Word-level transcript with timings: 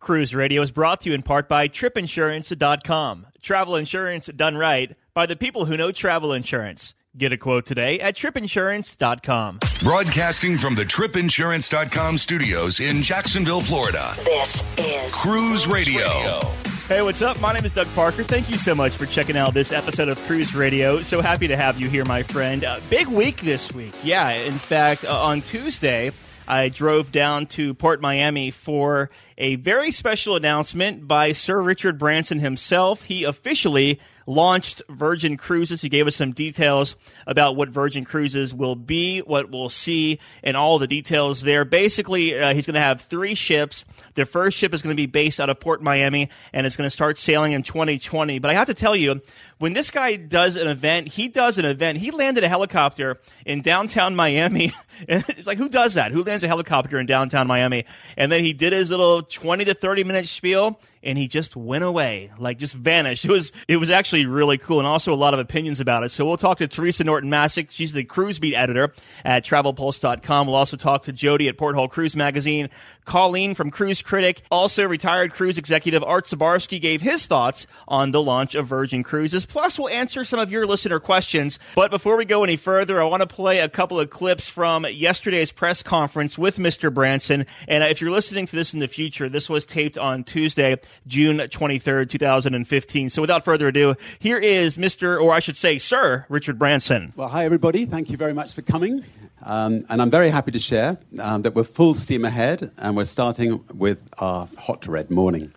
Cruise 0.00 0.34
Radio 0.34 0.62
is 0.62 0.70
brought 0.70 1.00
to 1.02 1.08
you 1.10 1.14
in 1.14 1.22
part 1.22 1.48
by 1.48 1.66
tripinsurance.com. 1.68 3.26
Travel 3.42 3.76
insurance 3.76 4.26
done 4.28 4.56
right 4.56 4.96
by 5.12 5.26
the 5.26 5.36
people 5.36 5.64
who 5.64 5.76
know 5.76 5.90
travel 5.90 6.32
insurance. 6.32 6.94
Get 7.16 7.32
a 7.32 7.36
quote 7.36 7.66
today 7.66 7.98
at 7.98 8.14
tripinsurance.com. 8.14 9.58
Broadcasting 9.82 10.56
from 10.56 10.76
the 10.76 10.84
tripinsurance.com 10.84 12.16
studios 12.18 12.78
in 12.78 13.02
Jacksonville, 13.02 13.60
Florida. 13.60 14.12
This 14.24 14.62
is 14.78 15.14
Cruise 15.16 15.66
Radio. 15.66 16.40
Hey, 16.86 17.02
what's 17.02 17.20
up? 17.20 17.40
My 17.40 17.52
name 17.52 17.64
is 17.64 17.72
Doug 17.72 17.88
Parker. 17.94 18.22
Thank 18.22 18.50
you 18.50 18.56
so 18.56 18.74
much 18.74 18.96
for 18.96 19.04
checking 19.04 19.36
out 19.36 19.52
this 19.52 19.72
episode 19.72 20.08
of 20.08 20.18
Cruise 20.26 20.54
Radio. 20.54 21.02
So 21.02 21.20
happy 21.20 21.48
to 21.48 21.56
have 21.56 21.80
you 21.80 21.88
here, 21.88 22.04
my 22.04 22.22
friend. 22.22 22.64
Uh, 22.64 22.78
big 22.88 23.08
week 23.08 23.40
this 23.40 23.72
week. 23.72 23.92
Yeah, 24.04 24.30
in 24.30 24.52
fact, 24.54 25.04
uh, 25.04 25.20
on 25.20 25.42
Tuesday, 25.42 26.12
I 26.48 26.70
drove 26.70 27.12
down 27.12 27.44
to 27.48 27.74
Port 27.74 28.00
Miami 28.00 28.50
for 28.50 29.10
a 29.36 29.56
very 29.56 29.90
special 29.90 30.34
announcement 30.34 31.06
by 31.06 31.32
Sir 31.32 31.60
Richard 31.60 31.98
Branson 31.98 32.38
himself. 32.38 33.02
He 33.02 33.24
officially 33.24 34.00
launched 34.28 34.82
Virgin 34.90 35.38
Cruises. 35.38 35.80
He 35.80 35.88
gave 35.88 36.06
us 36.06 36.14
some 36.14 36.32
details 36.32 36.96
about 37.26 37.56
what 37.56 37.70
Virgin 37.70 38.04
Cruises 38.04 38.52
will 38.52 38.76
be, 38.76 39.20
what 39.20 39.50
we'll 39.50 39.70
see, 39.70 40.20
and 40.44 40.54
all 40.54 40.78
the 40.78 40.86
details 40.86 41.40
there. 41.40 41.64
Basically, 41.64 42.38
uh, 42.38 42.52
he's 42.52 42.66
going 42.66 42.74
to 42.74 42.80
have 42.80 43.00
three 43.00 43.34
ships. 43.34 43.86
The 44.14 44.26
first 44.26 44.58
ship 44.58 44.74
is 44.74 44.82
going 44.82 44.94
to 44.94 45.00
be 45.00 45.06
based 45.06 45.40
out 45.40 45.48
of 45.48 45.58
Port 45.58 45.82
Miami, 45.82 46.28
and 46.52 46.66
it's 46.66 46.76
going 46.76 46.86
to 46.86 46.90
start 46.90 47.16
sailing 47.16 47.52
in 47.52 47.62
2020. 47.62 48.38
But 48.38 48.50
I 48.50 48.54
have 48.54 48.66
to 48.66 48.74
tell 48.74 48.94
you, 48.94 49.22
when 49.56 49.72
this 49.72 49.90
guy 49.90 50.16
does 50.16 50.56
an 50.56 50.68
event, 50.68 51.08
he 51.08 51.28
does 51.28 51.56
an 51.56 51.64
event. 51.64 51.98
He 51.98 52.10
landed 52.10 52.44
a 52.44 52.48
helicopter 52.48 53.18
in 53.46 53.62
downtown 53.62 54.14
Miami. 54.14 54.72
And 55.08 55.24
it's 55.28 55.46
like, 55.46 55.58
who 55.58 55.68
does 55.68 55.94
that? 55.94 56.10
Who 56.10 56.24
lands 56.24 56.42
a 56.42 56.48
helicopter 56.48 56.98
in 56.98 57.06
downtown 57.06 57.46
Miami? 57.46 57.84
And 58.16 58.32
then 58.32 58.42
he 58.42 58.52
did 58.52 58.72
his 58.72 58.90
little 58.90 59.22
20 59.22 59.66
to 59.66 59.74
30 59.74 60.02
minute 60.02 60.26
spiel 60.26 60.80
and 61.02 61.18
he 61.18 61.28
just 61.28 61.56
went 61.56 61.84
away, 61.84 62.30
like 62.38 62.58
just 62.58 62.74
vanished. 62.74 63.24
It 63.24 63.30
was 63.30 63.52
it 63.66 63.76
was 63.76 63.90
actually 63.90 64.26
really 64.26 64.58
cool, 64.58 64.78
and 64.78 64.86
also 64.86 65.12
a 65.12 65.16
lot 65.16 65.34
of 65.34 65.40
opinions 65.40 65.80
about 65.80 66.04
it. 66.04 66.10
So 66.10 66.24
we'll 66.24 66.36
talk 66.36 66.58
to 66.58 66.68
Teresa 66.68 67.04
Norton 67.04 67.30
Masek. 67.30 67.70
She's 67.70 67.92
the 67.92 68.04
cruise 68.04 68.38
beat 68.38 68.54
editor 68.54 68.92
at 69.24 69.44
TravelPulse.com. 69.44 70.46
We'll 70.46 70.56
also 70.56 70.76
talk 70.76 71.02
to 71.04 71.12
Jody 71.12 71.48
at 71.48 71.58
Porthole 71.58 71.88
Cruise 71.88 72.16
Magazine. 72.16 72.68
Colleen 73.04 73.54
from 73.54 73.70
Cruise 73.70 74.02
Critic, 74.02 74.42
also 74.50 74.86
retired 74.86 75.32
cruise 75.32 75.58
executive 75.58 76.04
Art 76.04 76.26
Sbarsky 76.26 76.80
gave 76.80 77.00
his 77.00 77.26
thoughts 77.26 77.66
on 77.88 78.10
the 78.10 78.22
launch 78.22 78.54
of 78.54 78.66
Virgin 78.66 79.02
Cruises. 79.02 79.46
Plus, 79.46 79.78
we'll 79.78 79.88
answer 79.88 80.24
some 80.24 80.38
of 80.38 80.50
your 80.52 80.66
listener 80.66 81.00
questions. 81.00 81.58
But 81.74 81.90
before 81.90 82.16
we 82.16 82.26
go 82.26 82.44
any 82.44 82.56
further, 82.56 83.02
I 83.02 83.06
want 83.06 83.22
to 83.22 83.26
play 83.26 83.60
a 83.60 83.68
couple 83.68 83.98
of 83.98 84.10
clips 84.10 84.48
from 84.48 84.84
yesterday's 84.84 85.52
press 85.52 85.82
conference 85.82 86.36
with 86.36 86.58
Mr. 86.58 86.92
Branson. 86.92 87.46
And 87.66 87.82
if 87.82 88.00
you're 88.00 88.10
listening 88.10 88.46
to 88.46 88.56
this 88.56 88.74
in 88.74 88.80
the 88.80 88.88
future, 88.88 89.28
this 89.28 89.48
was 89.48 89.64
taped 89.64 89.96
on 89.96 90.22
Tuesday. 90.24 90.76
June 91.06 91.38
23rd, 91.38 92.08
2015. 92.08 93.10
So 93.10 93.22
without 93.22 93.44
further 93.44 93.68
ado, 93.68 93.94
here 94.18 94.38
is 94.38 94.76
Mr., 94.76 95.20
or 95.20 95.32
I 95.32 95.40
should 95.40 95.56
say, 95.56 95.78
Sir 95.78 96.26
Richard 96.28 96.58
Branson. 96.58 97.12
Well, 97.16 97.28
hi, 97.28 97.44
everybody. 97.44 97.86
Thank 97.86 98.10
you 98.10 98.16
very 98.16 98.34
much 98.34 98.54
for 98.54 98.62
coming. 98.62 99.04
Um, 99.42 99.80
and 99.88 100.02
I'm 100.02 100.10
very 100.10 100.30
happy 100.30 100.50
to 100.52 100.58
share 100.58 100.98
um, 101.20 101.42
that 101.42 101.54
we're 101.54 101.64
full 101.64 101.94
steam 101.94 102.24
ahead 102.24 102.70
and 102.78 102.96
we're 102.96 103.04
starting 103.04 103.64
with 103.72 104.02
our 104.18 104.48
hot 104.58 104.86
red 104.86 105.10
morning. 105.10 105.52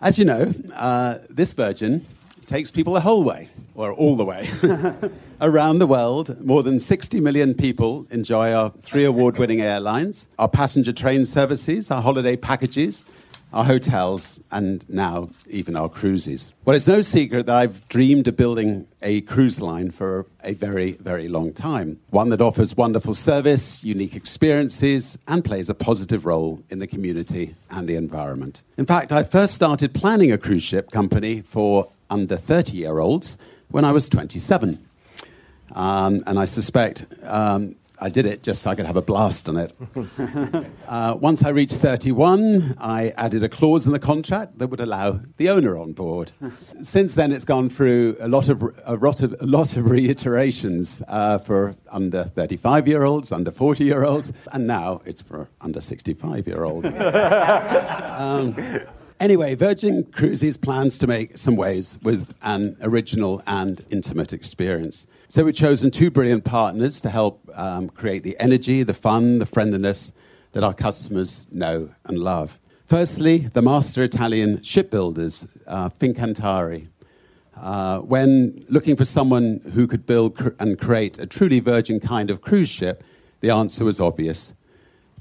As 0.00 0.18
you 0.18 0.24
know, 0.24 0.52
uh, 0.74 1.18
this 1.30 1.52
Virgin 1.54 2.04
takes 2.46 2.70
people 2.70 2.92
the 2.92 3.00
whole 3.00 3.24
way, 3.24 3.48
or 3.74 3.92
all 3.92 4.16
the 4.16 4.24
way. 4.24 4.48
Around 5.40 5.78
the 5.78 5.86
world, 5.86 6.44
more 6.44 6.62
than 6.62 6.78
60 6.78 7.20
million 7.20 7.54
people 7.54 8.06
enjoy 8.10 8.52
our 8.52 8.70
three 8.82 9.04
award 9.04 9.38
winning 9.38 9.60
airlines, 9.60 10.28
our 10.38 10.48
passenger 10.48 10.92
train 10.92 11.24
services, 11.24 11.90
our 11.90 12.02
holiday 12.02 12.36
packages, 12.36 13.04
our 13.54 13.64
hotels, 13.64 14.40
and 14.50 14.86
now 14.90 15.30
even 15.48 15.76
our 15.76 15.88
cruises. 15.88 16.52
Well, 16.64 16.74
it's 16.74 16.88
no 16.88 17.02
secret 17.02 17.46
that 17.46 17.54
I've 17.54 17.88
dreamed 17.88 18.26
of 18.26 18.36
building 18.36 18.88
a 19.00 19.20
cruise 19.20 19.60
line 19.60 19.92
for 19.92 20.26
a 20.42 20.54
very, 20.54 20.92
very 20.92 21.28
long 21.28 21.52
time. 21.52 22.00
One 22.10 22.30
that 22.30 22.40
offers 22.40 22.76
wonderful 22.76 23.14
service, 23.14 23.84
unique 23.84 24.16
experiences, 24.16 25.16
and 25.28 25.44
plays 25.44 25.70
a 25.70 25.74
positive 25.74 26.26
role 26.26 26.64
in 26.68 26.80
the 26.80 26.88
community 26.88 27.54
and 27.70 27.86
the 27.86 27.94
environment. 27.94 28.62
In 28.76 28.86
fact, 28.86 29.12
I 29.12 29.22
first 29.22 29.54
started 29.54 29.94
planning 29.94 30.32
a 30.32 30.38
cruise 30.38 30.64
ship 30.64 30.90
company 30.90 31.42
for 31.42 31.88
under 32.10 32.36
30 32.36 32.76
year 32.76 32.98
olds 32.98 33.38
when 33.68 33.84
I 33.84 33.92
was 33.92 34.08
27. 34.08 34.84
Um, 35.76 36.24
and 36.26 36.40
I 36.40 36.44
suspect 36.44 37.04
um, 37.22 37.76
I 38.00 38.08
did 38.08 38.26
it 38.26 38.42
just 38.42 38.62
so 38.62 38.70
I 38.70 38.74
could 38.74 38.86
have 38.86 38.96
a 38.96 39.02
blast 39.02 39.48
on 39.48 39.56
it. 39.56 39.76
uh, 40.88 41.16
once 41.18 41.44
I 41.44 41.50
reached 41.50 41.76
31, 41.76 42.76
I 42.78 43.10
added 43.10 43.44
a 43.44 43.48
clause 43.48 43.86
in 43.86 43.92
the 43.92 43.98
contract 43.98 44.58
that 44.58 44.68
would 44.68 44.80
allow 44.80 45.20
the 45.36 45.48
owner 45.48 45.78
on 45.78 45.92
board. 45.92 46.32
Since 46.82 47.14
then, 47.14 47.30
it's 47.30 47.44
gone 47.44 47.68
through 47.68 48.16
a 48.20 48.28
lot 48.28 48.48
of, 48.48 48.62
a 48.84 48.96
lot 48.96 49.22
of, 49.22 49.36
a 49.40 49.46
lot 49.46 49.76
of 49.76 49.90
reiterations 49.90 51.02
uh, 51.08 51.38
for 51.38 51.76
under 51.90 52.24
35 52.24 52.88
year 52.88 53.04
olds, 53.04 53.30
under 53.30 53.52
40 53.52 53.84
year 53.84 54.04
olds, 54.04 54.32
and 54.52 54.66
now 54.66 55.00
it's 55.04 55.22
for 55.22 55.48
under 55.60 55.80
65 55.80 56.48
year 56.48 56.64
olds. 56.64 56.86
um, 56.86 58.54
Anyway, 59.20 59.54
Virgin 59.54 60.02
Cruises 60.04 60.56
plans 60.56 60.98
to 60.98 61.06
make 61.06 61.38
some 61.38 61.54
waves 61.54 61.98
with 62.02 62.34
an 62.42 62.76
original 62.82 63.42
and 63.46 63.84
intimate 63.88 64.32
experience. 64.32 65.06
So 65.28 65.44
we've 65.44 65.54
chosen 65.54 65.92
two 65.92 66.10
brilliant 66.10 66.44
partners 66.44 67.00
to 67.02 67.10
help 67.10 67.48
um, 67.54 67.88
create 67.88 68.24
the 68.24 68.36
energy, 68.40 68.82
the 68.82 68.92
fun, 68.92 69.38
the 69.38 69.46
friendliness 69.46 70.12
that 70.52 70.64
our 70.64 70.74
customers 70.74 71.46
know 71.52 71.90
and 72.04 72.18
love. 72.18 72.58
Firstly, 72.86 73.38
the 73.38 73.62
master 73.62 74.02
Italian 74.02 74.62
shipbuilders, 74.62 75.46
uh, 75.66 75.90
Fincantieri. 75.90 76.88
Uh, 77.56 78.00
when 78.00 78.64
looking 78.68 78.96
for 78.96 79.04
someone 79.04 79.60
who 79.74 79.86
could 79.86 80.06
build 80.06 80.36
cr- 80.36 80.48
and 80.58 80.78
create 80.78 81.20
a 81.20 81.26
truly 81.26 81.60
virgin 81.60 82.00
kind 82.00 82.30
of 82.30 82.40
cruise 82.40 82.68
ship, 82.68 83.04
the 83.40 83.50
answer 83.50 83.84
was 83.84 84.00
obvious. 84.00 84.54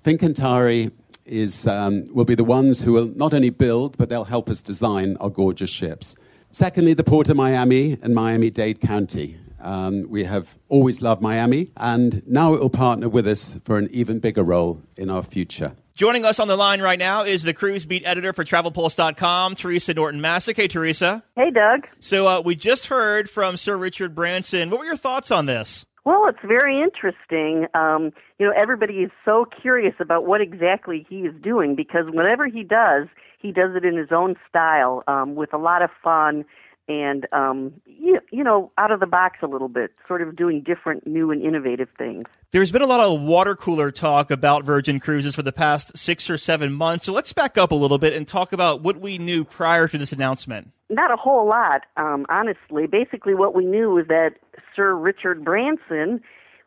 Fincantieri 0.04 0.92
is, 1.26 1.68
um, 1.68 2.06
will 2.14 2.26
be 2.26 2.36
the 2.36 2.44
ones 2.44 2.82
who 2.82 2.94
will 2.94 3.08
not 3.16 3.34
only 3.34 3.50
build, 3.50 3.98
but 3.98 4.10
they'll 4.10 4.26
help 4.26 4.50
us 4.50 4.62
design 4.62 5.18
our 5.20 5.30
gorgeous 5.30 5.70
ships. 5.70 6.16
Secondly, 6.52 6.94
the 6.94 7.04
Port 7.04 7.30
of 7.30 7.38
Miami 7.38 7.98
and 8.02 8.14
Miami 8.14 8.50
Dade 8.50 8.80
County. 8.80 9.38
Um, 9.60 10.06
we 10.10 10.26
have 10.26 10.56
always 10.68 11.02
loved 11.02 11.22
Miami, 11.22 11.70
and 11.78 12.22
now 12.28 12.54
it 12.54 12.60
will 12.60 12.70
partner 12.70 13.08
with 13.08 13.28
us 13.28 13.60
for 13.64 13.78
an 13.78 13.88
even 13.92 14.20
bigger 14.20 14.44
role 14.44 14.82
in 14.98 15.10
our 15.10 15.24
future. 15.24 15.74
Joining 15.96 16.26
us 16.26 16.40
on 16.40 16.48
the 16.48 16.58
line 16.58 16.82
right 16.82 16.98
now 16.98 17.24
is 17.24 17.44
the 17.44 17.54
cruise 17.54 17.86
beat 17.86 18.04
editor 18.04 18.34
for 18.34 18.44
TravelPulse.com, 18.44 19.56
Teresa 19.56 19.94
Norton 19.94 20.20
Masek. 20.20 20.56
Hey, 20.56 20.68
Teresa. 20.68 21.24
Hey, 21.36 21.52
Doug. 21.52 21.88
So 22.00 22.28
uh, 22.28 22.42
we 22.42 22.56
just 22.56 22.88
heard 22.88 23.30
from 23.30 23.58
Sir 23.58 23.78
Richard 23.78 24.16
Branson. 24.16 24.72
What 24.72 24.80
were 24.80 24.86
your 24.86 24.98
thoughts 24.98 25.30
on 25.30 25.46
this? 25.46 25.86
Well, 26.06 26.28
it's 26.28 26.46
very 26.46 26.82
interesting. 26.82 27.68
Um, 27.74 28.12
you 28.38 28.46
know, 28.46 28.54
everybody 28.56 28.96
is 28.96 29.12
so 29.24 29.46
curious 29.46 29.96
about 30.00 30.26
what 30.26 30.42
exactly 30.42 31.06
he 31.10 31.20
is 31.20 31.34
doing 31.42 31.76
because 31.76 32.06
whenever 32.12 32.48
he 32.48 32.64
does, 32.64 33.08
he 33.40 33.52
does 33.52 33.76
it 33.76 33.86
in 33.86 33.96
his 33.96 34.10
own 34.12 34.36
style 34.50 35.04
um, 35.08 35.36
with 35.36 35.54
a 35.54 35.58
lot 35.58 35.82
of 35.82 35.90
fun 36.04 36.46
and 36.88 37.28
um, 37.32 37.74
you, 37.86 38.20
you 38.32 38.44
know 38.44 38.72
out 38.78 38.92
of 38.92 39.00
the 39.00 39.08
box 39.08 39.40
a 39.42 39.48
little 39.48 39.70
bit, 39.70 39.92
sort 40.08 40.22
of 40.22 40.36
doing 40.36 40.62
different, 40.62 41.08
new, 41.08 41.32
and 41.32 41.42
innovative 41.42 41.88
things. 41.98 42.26
There's 42.52 42.72
been 42.72 42.82
a 42.82 42.88
lot 42.88 43.00
of 43.00 43.22
water 43.22 43.56
cooler 43.56 43.92
talk 43.92 44.30
about 44.32 44.64
Virgin 44.64 45.00
Cruises 45.00 45.36
for 45.36 45.42
the 45.42 45.52
past 45.52 45.98
six 45.98 46.30
or 46.30 46.38
seven 46.38 46.74
months. 46.74 47.06
So 47.06 47.14
let's 47.14 47.34
back 47.34 47.58
up 47.58 47.72
a 47.72 47.76
little 47.76 47.98
bit 47.98 48.14
and 48.14 48.28
talk 48.28 48.54
about 48.54 48.82
what 48.82 49.00
we 49.00 49.18
knew 49.18 49.44
prior 49.44 49.88
to 49.88 49.98
this 49.98 50.12
announcement. 50.12 50.72
Not 50.90 51.12
a 51.12 51.16
whole 51.16 51.48
lot, 51.48 51.84
um, 51.98 52.26
honestly. 52.30 52.86
Basically, 52.86 53.34
what 53.34 53.56
we 53.56 53.66
knew 53.66 53.92
was 53.92 54.08
that 54.08 54.36
Sir 54.76 54.96
Richard 54.96 55.44
Branson 55.44 56.22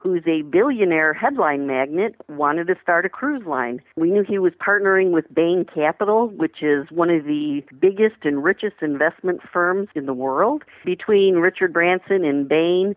who's 0.06 0.23
a 0.29 0.43
billionaire 0.43 1.12
headline 1.12 1.67
magnate, 1.67 2.14
wanted 2.29 2.69
to 2.69 2.76
start 2.81 3.05
a 3.05 3.08
cruise 3.08 3.44
line. 3.44 3.81
We 3.97 4.11
knew 4.11 4.23
he 4.23 4.38
was 4.38 4.53
partnering 4.64 5.11
with 5.11 5.32
Bain 5.35 5.64
Capital, 5.64 6.29
which 6.29 6.62
is 6.62 6.87
one 6.91 7.11
of 7.11 7.25
the 7.25 7.62
biggest 7.81 8.23
and 8.23 8.44
richest 8.44 8.76
investment 8.82 9.41
firms 9.53 9.88
in 9.97 10.06
the 10.06 10.14
world. 10.14 10.62
Between 10.85 11.37
Richard 11.37 11.73
Branson 11.73 12.25
and 12.25 12.49
Bain 12.49 12.94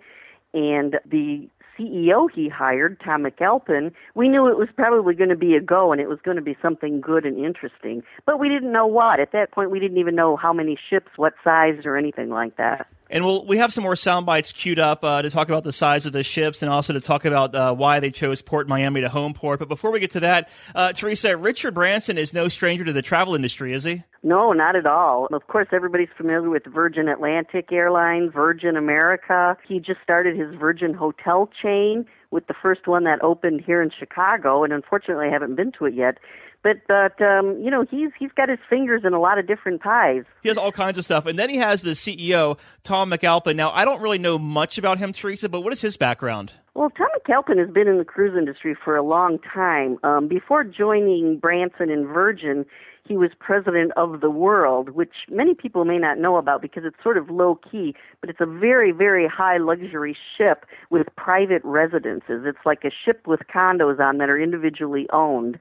and 0.54 1.00
the 1.10 1.48
CEO 1.80 2.28
he 2.34 2.48
hired, 2.48 3.00
Tom 3.04 3.24
McAlpin, 3.24 3.92
we 4.14 4.28
knew 4.28 4.48
it 4.48 4.58
was 4.58 4.68
probably 4.76 5.16
going 5.16 5.30
to 5.30 5.36
be 5.36 5.56
a 5.56 5.62
go 5.62 5.92
and 5.92 6.02
it 6.02 6.10
was 6.10 6.20
going 6.24 6.38
to 6.38 6.44
be 6.44 6.58
something 6.62 7.02
good 7.02 7.26
and 7.26 7.44
interesting. 7.44 8.04
But 8.26 8.40
we 8.40 8.50
didn't 8.50 8.72
know 8.72 8.86
what. 8.86 9.20
At 9.20 9.32
that 9.32 9.52
point, 9.52 9.72
we 9.72 9.80
didn't 9.80 9.98
even 9.98 10.16
know 10.16 10.36
how 10.36 10.54
many 10.54 10.78
ships, 10.90 11.10
what 11.16 11.34
size, 11.44 11.86
or 11.86 11.96
anything 11.96 12.30
like 12.30 12.58
that. 12.58 12.88
And 13.10 13.26
we'll, 13.26 13.46
we 13.46 13.58
have 13.58 13.74
some 13.74 13.84
more 13.84 13.96
sound 13.96 14.26
bites 14.26 14.52
queued 14.52 14.78
up 14.78 15.04
uh, 15.04 15.24
to 15.24 15.30
talk 15.32 15.50
about 15.50 15.64
the 15.64 15.74
size 15.74 16.06
of 16.06 16.14
the 16.14 16.22
ships 16.22 16.62
and 16.62 16.72
also 16.72 16.94
to 16.94 17.02
talk 17.02 17.26
about 17.26 17.56
uh, 17.56 17.74
why 17.74 18.00
they 18.00 18.12
chose 18.12 18.42
Port 18.42 18.68
Miami 18.68 19.02
to 19.02 19.10
home 19.10 19.34
port. 19.34 19.60
But 19.60 19.68
before 19.68 19.92
we 19.92 20.00
get 20.00 20.12
to 20.12 20.20
that, 20.20 20.50
uh, 20.76 20.94
Teresa, 20.94 21.36
Richard 21.36 21.74
Branson 21.74 22.18
is 22.20 22.34
no 22.34 22.48
stranger 22.48 22.86
to 22.86 22.94
the 22.94 23.02
travel 23.02 23.34
industry, 23.34 23.74
is 23.74 23.84
he? 23.84 24.04
No, 24.22 24.52
not 24.52 24.76
at 24.76 24.86
all. 24.86 25.28
Of 25.34 25.48
course, 25.48 25.68
everybody's 25.72 26.10
familiar 26.16 26.50
with 26.50 26.66
Virgin 26.66 27.08
Atlantic 27.08 27.72
Airlines, 27.72 28.32
Virgin 28.34 28.76
America. 28.76 29.58
He 29.68 29.80
just 29.80 30.02
started 30.04 30.38
his 30.38 30.54
Virgin 30.56 30.94
Hotel 30.94 31.50
chain 31.62 32.06
with 32.32 32.46
the 32.46 32.54
first 32.62 32.88
one 32.88 33.06
that 33.06 33.24
opened 33.24 33.62
here 33.66 33.82
in 33.82 33.90
Chicago, 33.98 34.64
and 34.64 34.72
unfortunately, 34.72 35.28
I 35.28 35.32
haven't 35.32 35.56
been 35.56 35.72
to 35.80 35.86
it 35.86 35.96
yet 35.96 36.20
but 36.64 36.78
but 36.88 37.22
um, 37.22 37.60
you 37.62 37.72
know 37.72 37.86
he's 37.90 38.10
he's 38.18 38.32
got 38.36 38.50
his 38.50 38.60
fingers 38.70 39.02
in 39.06 39.14
a 39.14 39.20
lot 39.20 39.40
of 39.40 39.48
different 39.48 39.82
pies. 39.82 40.24
He 40.42 40.50
has 40.50 40.58
all 40.58 40.72
kinds 40.72 40.98
of 40.98 41.06
stuff, 41.06 41.26
and 41.26 41.38
then 41.38 41.50
he 41.50 41.58
has 41.58 41.82
the 41.82 41.92
CEO 41.92 42.58
Tom 42.84 43.12
McAlpin. 43.12 43.56
Now 43.56 43.72
I 43.72 43.86
don't 43.86 44.02
really 44.02 44.18
know 44.18 44.38
much 44.38 44.78
about 44.78 45.00
him, 45.00 45.14
Teresa, 45.14 45.50
but 45.50 45.62
what 45.62 45.74
is 45.74 45.82
his 45.82 45.98
background? 45.98 46.54
Well, 46.76 46.90
Tom 46.92 47.10
McAlpin 47.20 47.58
has 47.58 47.70
been 47.70 47.88
in 47.88 47.98
the 47.98 48.06
cruise 48.06 48.38
industry 48.38 48.76
for 48.76 48.96
a 48.96 49.04
long 49.04 49.40
time. 49.40 49.98
Um, 50.04 50.28
before 50.28 50.64
joining 50.64 51.38
Branson 51.38 51.90
and 51.90 52.08
Virgin, 52.08 52.66
he 53.06 53.18
was 53.18 53.32
president 53.40 53.92
of 53.98 54.22
the 54.22 54.30
World, 54.30 54.92
which 54.92 55.14
many 55.30 55.56
people 55.56 55.84
may 55.84 55.98
not 55.98 56.20
know 56.20 56.38
about 56.38 56.62
because 56.62 56.84
it's 56.86 56.96
sort 57.02 57.18
of 57.18 57.30
low 57.30 57.60
key, 57.70 57.96
but 58.22 58.30
it's 58.30 58.40
a 58.40 58.46
very, 58.46 58.92
very 58.92 59.28
high 59.28 59.58
luxury 59.58 60.16
ship 60.38 60.66
with 60.92 61.08
private 61.18 61.64
residences. 61.66 62.44
It's 62.46 62.66
like 62.66 62.84
a 62.86 62.92
ship 62.92 63.26
with 63.26 63.42
condos 63.54 64.00
on 64.00 64.20
that 64.20 64.30
are 64.30 64.40
individually 64.40 65.08
owned 65.12 65.60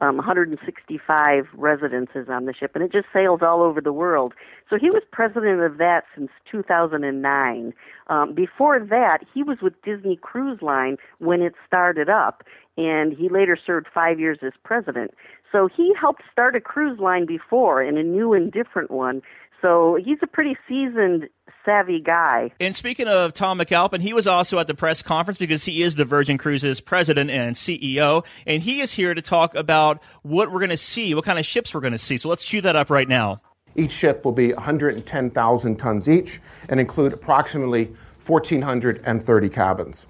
um, 0.00 0.16
165 0.16 1.46
residences 1.54 2.28
on 2.28 2.46
the 2.46 2.54
ship, 2.54 2.72
and 2.74 2.82
it 2.82 2.92
just 2.92 3.06
sails 3.12 3.40
all 3.42 3.62
over 3.62 3.80
the 3.80 3.92
world. 3.92 4.32
So 4.68 4.76
he 4.80 4.90
was 4.90 5.02
president 5.12 5.60
of 5.60 5.78
that 5.78 6.04
since 6.14 6.30
2009. 6.50 7.74
Um, 8.06 8.34
before 8.34 8.80
that, 8.80 9.18
he 9.32 9.42
was 9.42 9.58
with 9.60 9.80
Disney 9.82 10.16
Cruise 10.16 10.62
Line 10.62 10.96
when 11.18 11.42
it 11.42 11.54
started 11.66 12.08
up, 12.08 12.42
and 12.76 13.12
he 13.12 13.28
later 13.28 13.58
served 13.64 13.88
five 13.92 14.18
years 14.18 14.38
as 14.42 14.52
president. 14.64 15.12
So 15.52 15.68
he 15.74 15.92
helped 16.00 16.22
start 16.30 16.56
a 16.56 16.60
cruise 16.60 16.98
line 16.98 17.26
before, 17.26 17.82
and 17.82 17.98
a 17.98 18.02
new 18.02 18.32
and 18.32 18.50
different 18.50 18.90
one. 18.90 19.22
So 19.60 19.98
he's 20.02 20.18
a 20.22 20.26
pretty 20.26 20.56
seasoned 20.66 21.28
savvy 21.64 22.00
guy. 22.00 22.52
And 22.60 22.74
speaking 22.74 23.08
of 23.08 23.34
Tom 23.34 23.58
McAlpin, 23.58 24.00
he 24.00 24.12
was 24.12 24.26
also 24.26 24.58
at 24.58 24.66
the 24.66 24.74
press 24.74 25.02
conference 25.02 25.38
because 25.38 25.64
he 25.64 25.82
is 25.82 25.94
the 25.94 26.04
Virgin 26.04 26.38
Cruises 26.38 26.80
president 26.80 27.30
and 27.30 27.56
CEO, 27.56 28.24
and 28.46 28.62
he 28.62 28.80
is 28.80 28.92
here 28.92 29.14
to 29.14 29.22
talk 29.22 29.54
about 29.54 30.02
what 30.22 30.50
we're 30.50 30.60
going 30.60 30.70
to 30.70 30.76
see, 30.76 31.14
what 31.14 31.24
kind 31.24 31.38
of 31.38 31.46
ships 31.46 31.74
we're 31.74 31.80
going 31.80 31.92
to 31.92 31.98
see. 31.98 32.16
So 32.16 32.28
let's 32.28 32.44
cue 32.44 32.60
that 32.62 32.76
up 32.76 32.90
right 32.90 33.08
now. 33.08 33.40
Each 33.76 33.92
ship 33.92 34.24
will 34.24 34.32
be 34.32 34.52
110,000 34.52 35.76
tons 35.76 36.08
each 36.08 36.40
and 36.68 36.80
include 36.80 37.12
approximately 37.12 37.94
1,430 38.26 39.48
cabins. 39.48 40.06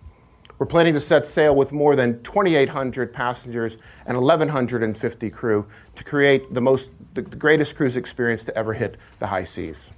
We're 0.59 0.67
planning 0.67 0.93
to 0.95 1.01
set 1.01 1.27
sail 1.27 1.57
with 1.57 1.73
more 1.73 1.97
than 1.97 2.23
2,800 2.23 3.13
passengers 3.15 3.79
and 4.05 4.19
1,150 4.19 5.31
crew 5.31 5.67
to 5.97 6.05
create 6.05 6.53
the 6.53 6.61
most, 6.61 6.91
the 7.15 7.23
greatest 7.23 7.77
cruise 7.77 7.97
experience 7.97 8.45
to 8.45 8.57
ever 8.57 8.75
hit 8.75 8.99
the 9.21 9.27
high 9.27 9.45
seas. 9.45 9.91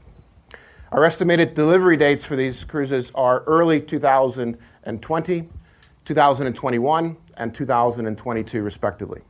Our 0.93 1.07
estimated 1.07 1.55
delivery 1.55 1.97
dates 1.97 2.23
for 2.23 2.37
these 2.37 2.65
cruises 2.65 3.11
are 3.15 3.45
early 3.45 3.81
2020, 3.81 5.49
2021, 6.05 7.17
and 7.39 7.55
2022, 7.55 8.63
respectively. 8.63 9.23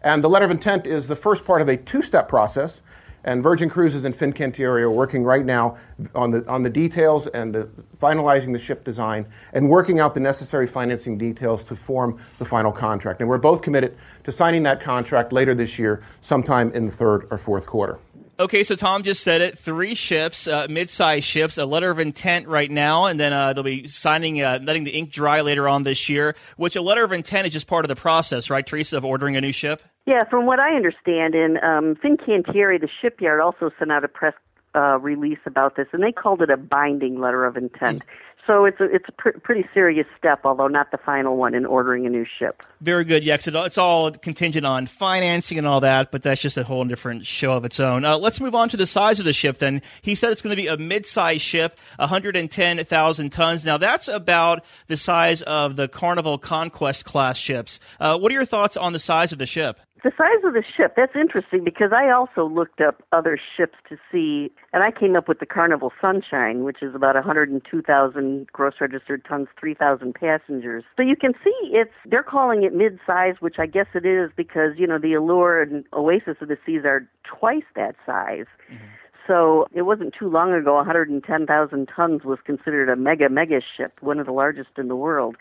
And 0.00 0.24
the 0.24 0.28
letter 0.28 0.46
of 0.46 0.50
intent 0.50 0.86
is 0.86 1.06
the 1.06 1.14
first 1.14 1.44
part 1.44 1.60
of 1.60 1.68
a 1.68 1.76
two 1.76 2.00
step 2.00 2.30
process. 2.30 2.80
And 3.24 3.42
Virgin 3.42 3.68
Cruises 3.68 4.04
and 4.04 4.14
Fincantieri 4.14 4.80
are 4.80 4.90
working 4.90 5.22
right 5.22 5.44
now 5.44 5.76
on 6.14 6.30
the, 6.30 6.48
on 6.48 6.62
the 6.62 6.70
details 6.70 7.26
and 7.26 7.54
the, 7.54 7.68
finalizing 8.00 8.54
the 8.54 8.58
ship 8.58 8.82
design 8.82 9.26
and 9.52 9.68
working 9.68 10.00
out 10.00 10.14
the 10.14 10.20
necessary 10.20 10.66
financing 10.66 11.18
details 11.18 11.62
to 11.64 11.76
form 11.76 12.18
the 12.38 12.44
final 12.46 12.72
contract. 12.72 13.20
And 13.20 13.28
we're 13.28 13.36
both 13.36 13.60
committed 13.60 13.98
to 14.24 14.32
signing 14.32 14.62
that 14.62 14.80
contract 14.80 15.30
later 15.30 15.54
this 15.54 15.78
year, 15.78 16.02
sometime 16.22 16.72
in 16.72 16.86
the 16.86 16.92
third 16.92 17.28
or 17.30 17.36
fourth 17.36 17.66
quarter. 17.66 17.98
Okay, 18.38 18.64
so 18.64 18.76
Tom 18.76 19.02
just 19.02 19.22
said 19.22 19.40
it. 19.40 19.58
Three 19.58 19.94
ships, 19.94 20.46
uh, 20.46 20.66
mid-sized 20.68 21.24
ships, 21.24 21.56
a 21.56 21.64
letter 21.64 21.90
of 21.90 21.98
intent 21.98 22.46
right 22.48 22.70
now, 22.70 23.06
and 23.06 23.18
then 23.18 23.32
uh, 23.32 23.54
they'll 23.54 23.64
be 23.64 23.88
signing, 23.88 24.42
uh, 24.42 24.58
letting 24.62 24.84
the 24.84 24.90
ink 24.90 25.10
dry 25.10 25.40
later 25.40 25.66
on 25.66 25.84
this 25.84 26.10
year. 26.10 26.36
Which 26.58 26.76
a 26.76 26.82
letter 26.82 27.02
of 27.02 27.12
intent 27.12 27.46
is 27.46 27.54
just 27.54 27.66
part 27.66 27.86
of 27.86 27.88
the 27.88 27.96
process, 27.96 28.50
right, 28.50 28.66
Teresa, 28.66 28.98
of 28.98 29.06
ordering 29.06 29.36
a 29.36 29.40
new 29.40 29.52
ship? 29.52 29.80
Yeah, 30.04 30.24
from 30.28 30.44
what 30.44 30.60
I 30.60 30.74
understand, 30.76 31.34
and 31.34 31.56
um, 31.58 31.96
Fincantieri, 31.96 32.78
the 32.78 32.88
shipyard, 33.00 33.40
also 33.40 33.70
sent 33.78 33.90
out 33.90 34.04
a 34.04 34.08
press 34.08 34.34
uh, 34.74 34.98
release 34.98 35.38
about 35.46 35.76
this, 35.76 35.86
and 35.92 36.02
they 36.02 36.12
called 36.12 36.42
it 36.42 36.50
a 36.50 36.58
binding 36.58 37.18
letter 37.18 37.46
of 37.46 37.56
intent. 37.56 38.02
So 38.46 38.64
it's 38.64 38.80
a, 38.80 38.84
it's 38.84 39.08
a 39.08 39.12
pr- 39.12 39.38
pretty 39.42 39.68
serious 39.74 40.06
step, 40.16 40.40
although 40.44 40.68
not 40.68 40.90
the 40.90 40.98
final 40.98 41.36
one 41.36 41.54
in 41.54 41.66
ordering 41.66 42.06
a 42.06 42.08
new 42.08 42.24
ship. 42.38 42.62
Very 42.80 43.04
good. 43.04 43.24
Yeah, 43.24 43.38
it's 43.40 43.78
all 43.78 44.12
contingent 44.12 44.64
on 44.64 44.86
financing 44.86 45.58
and 45.58 45.66
all 45.66 45.80
that, 45.80 46.12
but 46.12 46.22
that's 46.22 46.40
just 46.40 46.56
a 46.56 46.64
whole 46.64 46.84
different 46.84 47.26
show 47.26 47.54
of 47.54 47.64
its 47.64 47.80
own. 47.80 48.04
Uh, 48.04 48.18
let's 48.18 48.40
move 48.40 48.54
on 48.54 48.68
to 48.68 48.76
the 48.76 48.86
size 48.86 49.18
of 49.18 49.24
the 49.26 49.32
ship 49.32 49.58
then. 49.58 49.82
He 50.02 50.14
said 50.14 50.30
it's 50.30 50.42
going 50.42 50.54
to 50.54 50.62
be 50.62 50.68
a 50.68 50.76
mid-sized 50.76 51.42
ship, 51.42 51.78
110,000 51.96 53.30
tons. 53.30 53.64
Now 53.64 53.78
that's 53.78 54.08
about 54.08 54.64
the 54.86 54.96
size 54.96 55.42
of 55.42 55.76
the 55.76 55.88
Carnival 55.88 56.38
Conquest 56.38 57.04
class 57.04 57.36
ships. 57.36 57.80
Uh, 57.98 58.18
what 58.18 58.30
are 58.30 58.34
your 58.34 58.44
thoughts 58.44 58.76
on 58.76 58.92
the 58.92 58.98
size 58.98 59.32
of 59.32 59.38
the 59.38 59.46
ship? 59.46 59.80
The 60.06 60.12
size 60.16 60.44
of 60.44 60.52
the 60.52 60.62
ship, 60.62 60.94
that's 60.96 61.16
interesting 61.16 61.64
because 61.64 61.90
I 61.92 62.10
also 62.10 62.46
looked 62.46 62.80
up 62.80 63.02
other 63.10 63.36
ships 63.56 63.74
to 63.88 63.96
see, 64.12 64.52
and 64.72 64.84
I 64.84 64.92
came 64.92 65.16
up 65.16 65.26
with 65.26 65.40
the 65.40 65.46
Carnival 65.46 65.92
Sunshine, 66.00 66.62
which 66.62 66.80
is 66.80 66.94
about 66.94 67.16
102,000 67.16 68.46
gross 68.52 68.74
registered 68.80 69.24
tons, 69.24 69.48
3,000 69.58 70.14
passengers. 70.14 70.84
So 70.96 71.02
you 71.02 71.16
can 71.16 71.32
see 71.42 71.56
it's, 71.72 71.90
they're 72.08 72.22
calling 72.22 72.62
it 72.62 72.72
mid-size, 72.72 73.34
which 73.40 73.56
I 73.58 73.66
guess 73.66 73.88
it 73.96 74.06
is 74.06 74.30
because, 74.36 74.74
you 74.76 74.86
know, 74.86 75.00
the 75.00 75.14
Allure 75.14 75.60
and 75.60 75.84
Oasis 75.92 76.36
of 76.40 76.46
the 76.46 76.58
Seas 76.64 76.82
are 76.84 77.08
twice 77.24 77.66
that 77.74 77.96
size. 78.06 78.46
Mm-hmm. 78.72 78.86
So 79.26 79.66
it 79.74 79.82
wasn't 79.82 80.14
too 80.16 80.28
long 80.28 80.52
ago, 80.52 80.76
110,000 80.76 81.88
tons 81.88 82.22
was 82.22 82.38
considered 82.46 82.88
a 82.88 82.94
mega, 82.94 83.28
mega 83.28 83.60
ship, 83.76 83.94
one 84.02 84.20
of 84.20 84.26
the 84.26 84.32
largest 84.32 84.70
in 84.78 84.86
the 84.86 84.94
world 84.94 85.34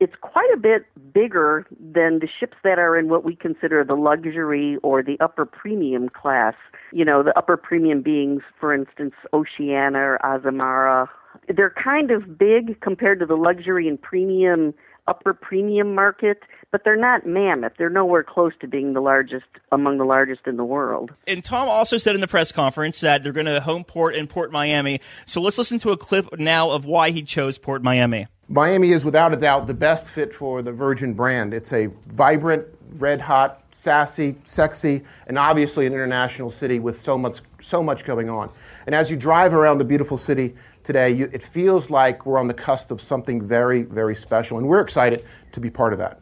it's 0.00 0.14
quite 0.22 0.48
a 0.52 0.56
bit 0.56 0.86
bigger 1.12 1.66
than 1.78 2.18
the 2.20 2.28
ships 2.38 2.56
that 2.64 2.78
are 2.78 2.98
in 2.98 3.08
what 3.08 3.22
we 3.22 3.36
consider 3.36 3.84
the 3.84 3.94
luxury 3.94 4.78
or 4.82 5.02
the 5.02 5.18
upper 5.20 5.44
premium 5.44 6.08
class. 6.08 6.54
You 6.92 7.04
know, 7.04 7.22
the 7.22 7.36
upper 7.38 7.56
premium 7.56 8.02
being, 8.02 8.40
for 8.58 8.74
instance, 8.74 9.14
Oceania 9.34 9.98
or 9.98 10.18
Azamara. 10.24 11.08
They're 11.54 11.74
kind 11.82 12.10
of 12.10 12.38
big 12.38 12.80
compared 12.80 13.20
to 13.20 13.26
the 13.26 13.36
luxury 13.36 13.86
and 13.86 14.00
premium 14.00 14.74
upper 15.06 15.34
premium 15.34 15.94
market, 15.94 16.42
but 16.70 16.84
they're 16.84 16.96
not 16.96 17.26
mammoth. 17.26 17.72
They're 17.78 17.90
nowhere 17.90 18.22
close 18.22 18.52
to 18.60 18.68
being 18.68 18.92
the 18.92 19.00
largest 19.00 19.46
among 19.72 19.98
the 19.98 20.04
largest 20.04 20.46
in 20.46 20.56
the 20.56 20.64
world. 20.64 21.12
And 21.26 21.44
Tom 21.44 21.68
also 21.68 21.98
said 21.98 22.14
in 22.14 22.20
the 22.20 22.28
press 22.28 22.52
conference 22.52 23.00
that 23.00 23.22
they're 23.22 23.32
going 23.32 23.46
to 23.46 23.60
home 23.60 23.84
port 23.84 24.14
in 24.14 24.26
Port 24.26 24.52
Miami. 24.52 25.00
So 25.26 25.40
let's 25.40 25.58
listen 25.58 25.78
to 25.80 25.90
a 25.90 25.96
clip 25.96 26.38
now 26.38 26.70
of 26.70 26.84
why 26.84 27.10
he 27.10 27.22
chose 27.22 27.58
Port 27.58 27.82
Miami. 27.82 28.26
Miami 28.48 28.90
is 28.90 29.04
without 29.04 29.32
a 29.32 29.36
doubt 29.36 29.66
the 29.66 29.74
best 29.74 30.06
fit 30.06 30.34
for 30.34 30.60
the 30.62 30.72
Virgin 30.72 31.14
brand. 31.14 31.54
It's 31.54 31.72
a 31.72 31.86
vibrant, 32.06 32.66
red 32.94 33.20
hot, 33.20 33.62
sassy, 33.72 34.36
sexy, 34.44 35.02
and 35.26 35.38
obviously 35.38 35.86
an 35.86 35.92
international 35.92 36.50
city 36.50 36.80
with 36.80 36.98
so 36.98 37.16
much 37.16 37.40
so 37.62 37.82
much 37.82 38.04
going 38.04 38.28
on. 38.28 38.50
And 38.86 38.94
as 38.94 39.10
you 39.10 39.16
drive 39.16 39.54
around 39.54 39.78
the 39.78 39.84
beautiful 39.84 40.18
city 40.18 40.54
today, 40.82 41.10
you, 41.10 41.28
it 41.32 41.42
feels 41.42 41.90
like 41.90 42.24
we're 42.26 42.38
on 42.38 42.48
the 42.48 42.54
cusp 42.54 42.90
of 42.90 43.00
something 43.02 43.46
very, 43.46 43.82
very 43.82 44.14
special, 44.14 44.58
and 44.58 44.66
we're 44.66 44.80
excited 44.80 45.24
to 45.52 45.60
be 45.60 45.70
part 45.70 45.92
of 45.92 45.98
that. 45.98 46.19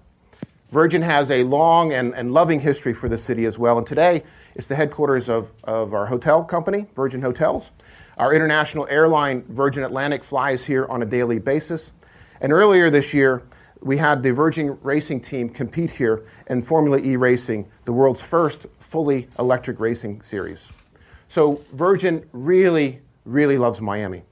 Virgin 0.70 1.00
has 1.00 1.30
a 1.30 1.42
long 1.44 1.94
and, 1.94 2.14
and 2.14 2.32
loving 2.32 2.60
history 2.60 2.92
for 2.92 3.08
the 3.08 3.16
city 3.16 3.46
as 3.46 3.58
well, 3.58 3.78
and 3.78 3.86
today 3.86 4.22
it's 4.54 4.68
the 4.68 4.74
headquarters 4.74 5.30
of, 5.30 5.50
of 5.64 5.94
our 5.94 6.04
hotel 6.04 6.44
company, 6.44 6.86
Virgin 6.94 7.22
Hotels. 7.22 7.70
Our 8.18 8.34
international 8.34 8.86
airline, 8.90 9.44
Virgin 9.48 9.84
Atlantic, 9.84 10.22
flies 10.22 10.66
here 10.66 10.84
on 10.86 11.02
a 11.02 11.06
daily 11.06 11.38
basis. 11.38 11.92
And 12.42 12.52
earlier 12.52 12.90
this 12.90 13.14
year, 13.14 13.44
we 13.80 13.96
had 13.96 14.22
the 14.22 14.30
Virgin 14.32 14.78
Racing 14.82 15.22
team 15.22 15.48
compete 15.48 15.90
here 15.90 16.26
in 16.48 16.60
Formula 16.60 16.98
E 16.98 17.16
racing, 17.16 17.66
the 17.86 17.92
world's 17.92 18.20
first 18.20 18.66
fully 18.80 19.28
electric 19.38 19.80
racing 19.80 20.20
series. 20.20 20.68
So 21.28 21.62
Virgin 21.72 22.28
really, 22.32 23.00
really 23.24 23.56
loves 23.56 23.80
Miami. 23.80 24.22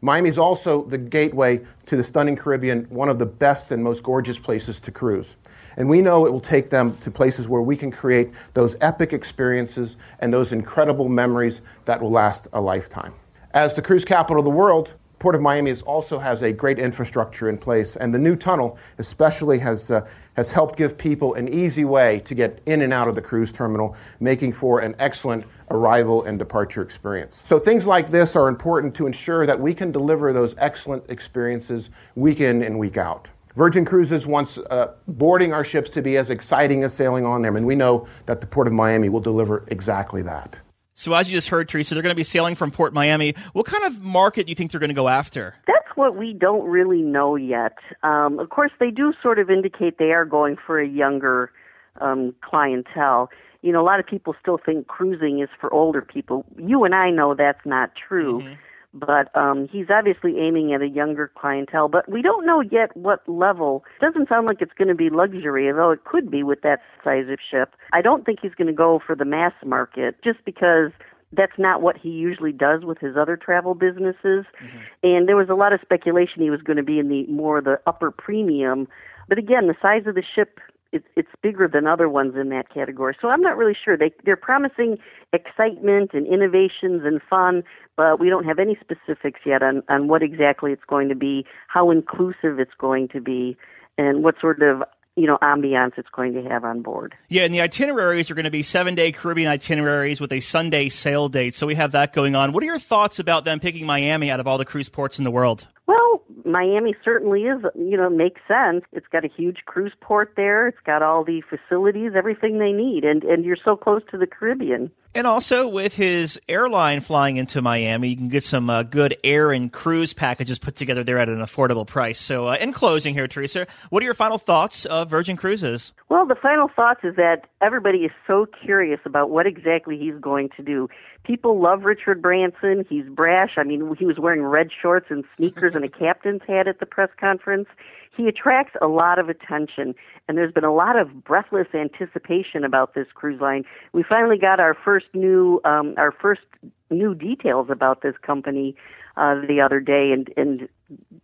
Miami 0.00 0.28
is 0.28 0.38
also 0.38 0.84
the 0.84 0.98
gateway 0.98 1.60
to 1.86 1.96
the 1.96 2.04
stunning 2.04 2.36
Caribbean, 2.36 2.84
one 2.84 3.08
of 3.08 3.18
the 3.18 3.26
best 3.26 3.70
and 3.70 3.82
most 3.82 4.02
gorgeous 4.02 4.38
places 4.38 4.78
to 4.80 4.90
cruise. 4.90 5.36
And 5.76 5.88
we 5.88 6.00
know 6.00 6.26
it 6.26 6.32
will 6.32 6.40
take 6.40 6.70
them 6.70 6.96
to 6.98 7.10
places 7.10 7.48
where 7.48 7.62
we 7.62 7.76
can 7.76 7.90
create 7.90 8.32
those 8.54 8.76
epic 8.80 9.12
experiences 9.12 9.96
and 10.20 10.32
those 10.32 10.52
incredible 10.52 11.08
memories 11.08 11.60
that 11.84 12.00
will 12.00 12.10
last 12.10 12.48
a 12.52 12.60
lifetime. 12.60 13.12
As 13.52 13.74
the 13.74 13.82
cruise 13.82 14.04
capital 14.04 14.40
of 14.40 14.44
the 14.44 14.50
world, 14.50 14.94
Port 15.24 15.34
of 15.34 15.40
Miami 15.40 15.70
is 15.70 15.80
also 15.82 16.18
has 16.18 16.42
a 16.42 16.52
great 16.52 16.78
infrastructure 16.78 17.48
in 17.48 17.56
place, 17.56 17.96
and 17.96 18.12
the 18.12 18.18
new 18.18 18.36
tunnel 18.36 18.76
especially 18.98 19.58
has 19.58 19.90
uh, 19.90 20.06
has 20.34 20.50
helped 20.50 20.76
give 20.76 20.98
people 20.98 21.32
an 21.34 21.48
easy 21.48 21.86
way 21.86 22.20
to 22.26 22.34
get 22.34 22.60
in 22.66 22.82
and 22.82 22.92
out 22.92 23.08
of 23.08 23.14
the 23.14 23.22
cruise 23.22 23.50
terminal, 23.50 23.96
making 24.20 24.52
for 24.52 24.80
an 24.80 24.94
excellent 24.98 25.44
arrival 25.70 26.24
and 26.24 26.38
departure 26.38 26.82
experience. 26.82 27.40
So 27.44 27.58
things 27.58 27.86
like 27.86 28.10
this 28.10 28.36
are 28.36 28.48
important 28.48 28.94
to 28.96 29.06
ensure 29.06 29.46
that 29.46 29.58
we 29.58 29.72
can 29.72 29.92
deliver 29.92 30.32
those 30.32 30.54
excellent 30.58 31.04
experiences 31.08 31.88
week 32.16 32.40
in 32.40 32.62
and 32.62 32.78
week 32.78 32.98
out. 32.98 33.30
Virgin 33.56 33.84
Cruises 33.84 34.26
wants 34.26 34.58
uh, 34.58 34.92
boarding 35.06 35.52
our 35.52 35.64
ships 35.64 35.88
to 35.90 36.02
be 36.02 36.16
as 36.16 36.28
exciting 36.28 36.82
as 36.82 36.92
sailing 36.92 37.24
on 37.24 37.42
them, 37.42 37.54
and 37.54 37.66
we 37.66 37.76
know 37.76 38.06
that 38.26 38.40
the 38.40 38.46
Port 38.46 38.66
of 38.66 38.72
Miami 38.72 39.08
will 39.08 39.20
deliver 39.20 39.64
exactly 39.68 40.22
that. 40.22 40.60
So, 40.96 41.14
as 41.14 41.30
you 41.30 41.36
just 41.36 41.48
heard, 41.48 41.68
Teresa, 41.68 41.94
they're 41.94 42.02
going 42.02 42.12
to 42.12 42.16
be 42.16 42.24
sailing 42.24 42.54
from 42.56 42.70
Port 42.70 42.92
Miami. 42.92 43.34
What 43.52 43.66
kind 43.66 43.84
of 43.84 44.02
market 44.02 44.46
do 44.46 44.50
you 44.50 44.56
think 44.56 44.70
they're 44.70 44.80
going 44.80 44.88
to 44.88 44.94
go 44.94 45.08
after? 45.08 45.54
That's 45.66 45.88
what 45.96 46.16
we 46.16 46.32
don't 46.32 46.64
really 46.64 47.02
know 47.02 47.36
yet. 47.36 47.76
Um, 48.02 48.38
of 48.38 48.50
course, 48.50 48.72
they 48.78 48.90
do 48.90 49.12
sort 49.22 49.38
of 49.38 49.50
indicate 49.50 49.98
they 49.98 50.12
are 50.12 50.24
going 50.24 50.56
for 50.56 50.80
a 50.80 50.86
younger 50.86 51.52
um, 52.00 52.34
clientele. 52.42 53.30
You 53.62 53.72
know, 53.72 53.80
a 53.80 53.86
lot 53.86 53.98
of 53.98 54.06
people 54.06 54.34
still 54.40 54.58
think 54.58 54.88
cruising 54.88 55.40
is 55.40 55.48
for 55.60 55.72
older 55.72 56.02
people. 56.02 56.44
You 56.58 56.84
and 56.84 56.94
I 56.94 57.10
know 57.10 57.34
that's 57.34 57.64
not 57.64 57.92
true. 57.94 58.40
Mm-hmm 58.40 58.54
but 58.94 59.34
um, 59.36 59.68
he's 59.70 59.86
obviously 59.90 60.38
aiming 60.38 60.72
at 60.72 60.80
a 60.80 60.88
younger 60.88 61.30
clientele. 61.36 61.88
But 61.88 62.08
we 62.08 62.22
don't 62.22 62.46
know 62.46 62.60
yet 62.60 62.96
what 62.96 63.28
level. 63.28 63.84
It 64.00 64.04
doesn't 64.04 64.28
sound 64.28 64.46
like 64.46 64.62
it's 64.62 64.72
going 64.72 64.88
to 64.88 64.94
be 64.94 65.10
luxury, 65.10 65.68
although 65.68 65.90
it 65.90 66.04
could 66.04 66.30
be 66.30 66.42
with 66.42 66.62
that 66.62 66.80
size 67.02 67.26
of 67.28 67.38
ship. 67.50 67.74
I 67.92 68.00
don't 68.00 68.24
think 68.24 68.38
he's 68.40 68.54
going 68.54 68.68
to 68.68 68.72
go 68.72 69.00
for 69.04 69.16
the 69.16 69.24
mass 69.24 69.52
market 69.64 70.16
just 70.22 70.38
because 70.44 70.92
that's 71.32 71.58
not 71.58 71.82
what 71.82 71.96
he 71.96 72.10
usually 72.10 72.52
does 72.52 72.84
with 72.84 72.98
his 72.98 73.16
other 73.16 73.36
travel 73.36 73.74
businesses. 73.74 74.44
Mm-hmm. 74.62 74.78
And 75.02 75.28
there 75.28 75.36
was 75.36 75.48
a 75.48 75.54
lot 75.54 75.72
of 75.72 75.80
speculation 75.80 76.42
he 76.42 76.50
was 76.50 76.62
going 76.62 76.76
to 76.76 76.84
be 76.84 77.00
in 77.00 77.08
the 77.08 77.26
more 77.26 77.60
the 77.60 77.80
upper 77.86 78.12
premium. 78.12 78.86
But 79.28 79.38
again, 79.38 79.66
the 79.66 79.74
size 79.82 80.06
of 80.06 80.14
the 80.14 80.22
ship 80.34 80.60
it's 80.94 81.06
it's 81.16 81.28
bigger 81.42 81.68
than 81.68 81.86
other 81.86 82.08
ones 82.08 82.34
in 82.36 82.48
that 82.50 82.72
category. 82.72 83.16
So 83.20 83.28
I'm 83.28 83.42
not 83.42 83.56
really 83.56 83.76
sure. 83.84 83.96
They 83.96 84.12
they're 84.24 84.36
promising 84.36 84.98
excitement 85.32 86.12
and 86.14 86.26
innovations 86.26 87.02
and 87.04 87.20
fun, 87.28 87.64
but 87.96 88.20
we 88.20 88.30
don't 88.30 88.44
have 88.44 88.58
any 88.58 88.78
specifics 88.80 89.40
yet 89.44 89.62
on 89.62 89.82
on 89.88 90.08
what 90.08 90.22
exactly 90.22 90.72
it's 90.72 90.84
going 90.86 91.08
to 91.08 91.14
be, 91.14 91.44
how 91.66 91.90
inclusive 91.90 92.58
it's 92.58 92.74
going 92.78 93.08
to 93.08 93.20
be, 93.20 93.56
and 93.98 94.22
what 94.22 94.36
sort 94.40 94.62
of 94.62 94.82
you 95.16 95.26
know 95.26 95.38
ambiance 95.42 95.92
it's 95.98 96.08
going 96.10 96.32
to 96.34 96.42
have 96.44 96.64
on 96.64 96.80
board. 96.80 97.14
Yeah, 97.28 97.42
and 97.42 97.52
the 97.52 97.60
itineraries 97.60 98.30
are 98.30 98.34
going 98.34 98.44
to 98.44 98.50
be 98.50 98.62
seven 98.62 98.94
day 98.94 99.10
Caribbean 99.10 99.48
itineraries 99.48 100.20
with 100.20 100.32
a 100.32 100.40
Sunday 100.40 100.88
sail 100.88 101.28
date. 101.28 101.54
So 101.54 101.66
we 101.66 101.74
have 101.74 101.92
that 101.92 102.12
going 102.12 102.36
on. 102.36 102.52
What 102.52 102.62
are 102.62 102.66
your 102.66 102.78
thoughts 102.78 103.18
about 103.18 103.44
them 103.44 103.58
picking 103.58 103.84
Miami 103.84 104.30
out 104.30 104.40
of 104.40 104.46
all 104.46 104.58
the 104.58 104.64
cruise 104.64 104.88
ports 104.88 105.18
in 105.18 105.24
the 105.24 105.30
world? 105.30 105.66
Well, 105.86 106.22
Miami 106.46 106.94
certainly 107.04 107.42
is, 107.42 107.62
you 107.74 107.96
know, 107.96 108.08
makes 108.08 108.40
sense. 108.48 108.84
It's 108.92 109.06
got 109.08 109.24
a 109.24 109.28
huge 109.28 109.58
cruise 109.66 109.92
port 110.00 110.32
there. 110.36 110.68
It's 110.68 110.80
got 110.86 111.02
all 111.02 111.24
the 111.24 111.42
facilities, 111.42 112.12
everything 112.16 112.58
they 112.58 112.72
need, 112.72 113.04
and 113.04 113.22
and 113.22 113.44
you're 113.44 113.58
so 113.62 113.76
close 113.76 114.02
to 114.10 114.18
the 114.18 114.26
Caribbean. 114.26 114.90
And 115.16 115.28
also 115.28 115.68
with 115.68 115.94
his 115.94 116.40
airline 116.48 117.00
flying 117.00 117.36
into 117.36 117.62
Miami, 117.62 118.08
you 118.08 118.16
can 118.16 118.26
get 118.26 118.42
some 118.42 118.68
uh, 118.68 118.82
good 118.82 119.16
air 119.22 119.52
and 119.52 119.72
cruise 119.72 120.12
packages 120.12 120.58
put 120.58 120.74
together 120.74 121.04
there 121.04 121.18
at 121.18 121.28
an 121.28 121.38
affordable 121.38 121.86
price. 121.86 122.18
So, 122.18 122.48
uh, 122.48 122.56
in 122.60 122.72
closing 122.72 123.14
here, 123.14 123.28
Teresa, 123.28 123.68
what 123.90 124.02
are 124.02 124.06
your 124.06 124.14
final 124.14 124.38
thoughts 124.38 124.86
of 124.86 125.08
Virgin 125.08 125.36
Cruises? 125.36 125.92
Well, 126.08 126.26
the 126.26 126.34
final 126.34 126.68
thoughts 126.68 127.00
is 127.04 127.14
that 127.14 127.46
everybody 127.60 127.98
is 127.98 128.10
so 128.26 128.46
curious 128.64 128.98
about 129.04 129.30
what 129.30 129.46
exactly 129.46 129.96
he's 129.98 130.16
going 130.20 130.48
to 130.56 130.64
do. 130.64 130.88
People 131.22 131.60
love 131.60 131.84
Richard 131.84 132.20
Branson. 132.20 132.84
He's 132.88 133.06
brash. 133.06 133.52
I 133.56 133.62
mean, 133.62 133.94
he 133.96 134.04
was 134.04 134.18
wearing 134.18 134.42
red 134.42 134.70
shorts 134.82 135.06
and 135.10 135.24
sneakers 135.36 135.73
and 135.74 135.84
a 135.84 135.88
captain's 135.88 136.42
hat 136.46 136.68
at 136.68 136.80
the 136.80 136.86
press 136.86 137.10
conference 137.18 137.68
he 138.16 138.28
attracts 138.28 138.76
a 138.80 138.86
lot 138.86 139.18
of 139.18 139.28
attention, 139.28 139.94
and 140.28 140.38
there's 140.38 140.52
been 140.52 140.64
a 140.64 140.74
lot 140.74 140.98
of 140.98 141.24
breathless 141.24 141.68
anticipation 141.74 142.64
about 142.64 142.94
this 142.94 143.06
cruise 143.14 143.40
line. 143.40 143.64
We 143.92 144.04
finally 144.08 144.38
got 144.38 144.60
our 144.60 144.74
first 144.74 145.06
new 145.14 145.60
um, 145.64 145.94
our 145.96 146.12
first 146.12 146.42
new 146.90 147.14
details 147.14 147.68
about 147.70 148.02
this 148.02 148.14
company 148.22 148.76
uh, 149.16 149.40
the 149.46 149.60
other 149.60 149.80
day, 149.80 150.12
and 150.12 150.32
and 150.36 150.68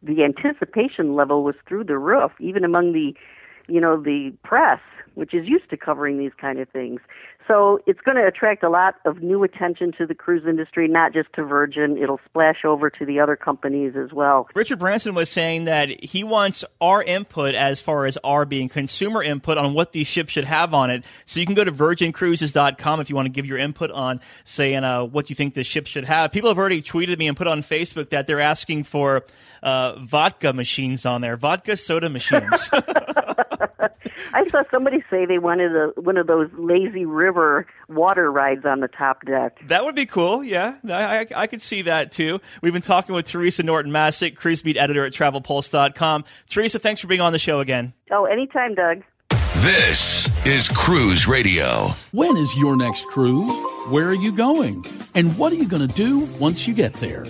the 0.02 0.24
anticipation 0.24 1.14
level 1.14 1.44
was 1.44 1.54
through 1.68 1.84
the 1.84 1.98
roof, 1.98 2.32
even 2.40 2.64
among 2.64 2.92
the 2.92 3.14
you 3.70 3.80
know 3.80 4.00
the 4.00 4.32
press 4.42 4.80
which 5.14 5.34
is 5.34 5.46
used 5.46 5.68
to 5.70 5.76
covering 5.76 6.18
these 6.18 6.32
kind 6.40 6.58
of 6.58 6.68
things. 6.68 7.00
So 7.48 7.80
it's 7.86 8.00
going 8.00 8.16
to 8.16 8.26
attract 8.26 8.62
a 8.62 8.70
lot 8.70 8.94
of 9.04 9.22
new 9.22 9.42
attention 9.42 9.92
to 9.98 10.06
the 10.06 10.14
cruise 10.14 10.44
industry, 10.48 10.86
not 10.86 11.12
just 11.12 11.32
to 11.34 11.42
Virgin. 11.42 11.98
It'll 11.98 12.20
splash 12.24 12.64
over 12.64 12.90
to 12.90 13.04
the 13.04 13.18
other 13.18 13.34
companies 13.34 13.94
as 13.96 14.12
well. 14.12 14.48
Richard 14.54 14.78
Branson 14.78 15.14
was 15.14 15.28
saying 15.28 15.64
that 15.64 16.04
he 16.04 16.22
wants 16.22 16.64
our 16.80 17.02
input 17.02 17.54
as 17.54 17.80
far 17.80 18.06
as 18.06 18.16
our 18.22 18.44
being 18.44 18.68
consumer 18.68 19.22
input 19.22 19.58
on 19.58 19.74
what 19.74 19.92
these 19.92 20.06
ships 20.06 20.32
should 20.32 20.44
have 20.44 20.72
on 20.72 20.90
it. 20.90 21.04
So 21.24 21.40
you 21.40 21.46
can 21.46 21.56
go 21.56 21.64
to 21.64 21.72
virgincruises.com 21.72 23.00
if 23.00 23.10
you 23.10 23.16
want 23.16 23.26
to 23.26 23.30
give 23.30 23.46
your 23.46 23.58
input 23.58 23.90
on 23.90 24.20
saying 24.44 24.84
uh, 24.84 25.04
what 25.04 25.28
you 25.28 25.34
think 25.34 25.54
the 25.54 25.64
ship 25.64 25.86
should 25.88 26.04
have. 26.04 26.30
People 26.30 26.50
have 26.50 26.58
already 26.58 26.82
tweeted 26.82 27.18
me 27.18 27.26
and 27.26 27.36
put 27.36 27.48
on 27.48 27.62
Facebook 27.62 28.10
that 28.10 28.28
they're 28.28 28.40
asking 28.40 28.84
for 28.84 29.24
uh, 29.62 29.96
vodka 29.98 30.52
machines 30.52 31.04
on 31.04 31.20
there, 31.20 31.36
vodka 31.36 31.76
soda 31.76 32.08
machines. 32.08 32.70
I 34.34 34.48
saw 34.48 34.62
somebody 34.70 35.02
say 35.10 35.26
they 35.26 35.38
wanted 35.38 35.74
a, 35.74 35.88
one 36.00 36.16
of 36.16 36.26
those 36.26 36.50
lazy 36.56 37.04
river 37.06 37.66
water 37.88 38.30
rides 38.30 38.64
on 38.64 38.80
the 38.80 38.88
top 38.88 39.24
deck. 39.24 39.58
That 39.66 39.84
would 39.84 39.94
be 39.94 40.06
cool. 40.06 40.44
Yeah, 40.44 40.76
I, 40.88 41.20
I, 41.20 41.26
I 41.36 41.46
could 41.46 41.62
see 41.62 41.82
that 41.82 42.12
too. 42.12 42.40
We've 42.62 42.72
been 42.72 42.82
talking 42.82 43.14
with 43.14 43.26
Teresa 43.26 43.62
Norton 43.62 43.92
Masek, 43.92 44.36
cruise 44.36 44.62
beat 44.62 44.76
editor 44.76 45.04
at 45.04 45.12
TravelPulse.com. 45.12 46.24
Teresa, 46.48 46.78
thanks 46.78 47.00
for 47.00 47.06
being 47.06 47.20
on 47.20 47.32
the 47.32 47.38
show 47.38 47.60
again. 47.60 47.92
Oh, 48.10 48.24
anytime, 48.24 48.74
Doug. 48.74 49.02
This 49.56 50.28
is 50.46 50.68
Cruise 50.70 51.26
Radio. 51.28 51.88
When 52.12 52.36
is 52.36 52.56
your 52.56 52.76
next 52.76 53.06
cruise? 53.06 53.52
Where 53.90 54.08
are 54.08 54.14
you 54.14 54.32
going? 54.32 54.86
And 55.14 55.36
what 55.36 55.52
are 55.52 55.56
you 55.56 55.68
going 55.68 55.86
to 55.86 55.94
do 55.94 56.20
once 56.38 56.66
you 56.66 56.72
get 56.72 56.94
there? 56.94 57.26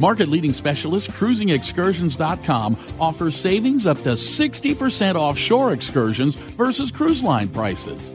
Market 0.00 0.30
leading 0.30 0.54
specialist 0.54 1.10
cruisingexcursions.com 1.10 2.76
offers 2.98 3.36
savings 3.36 3.86
up 3.86 3.98
to 3.98 4.14
60% 4.14 5.14
offshore 5.14 5.74
excursions 5.74 6.36
versus 6.36 6.90
cruise 6.90 7.22
line 7.22 7.48
prices. 7.48 8.12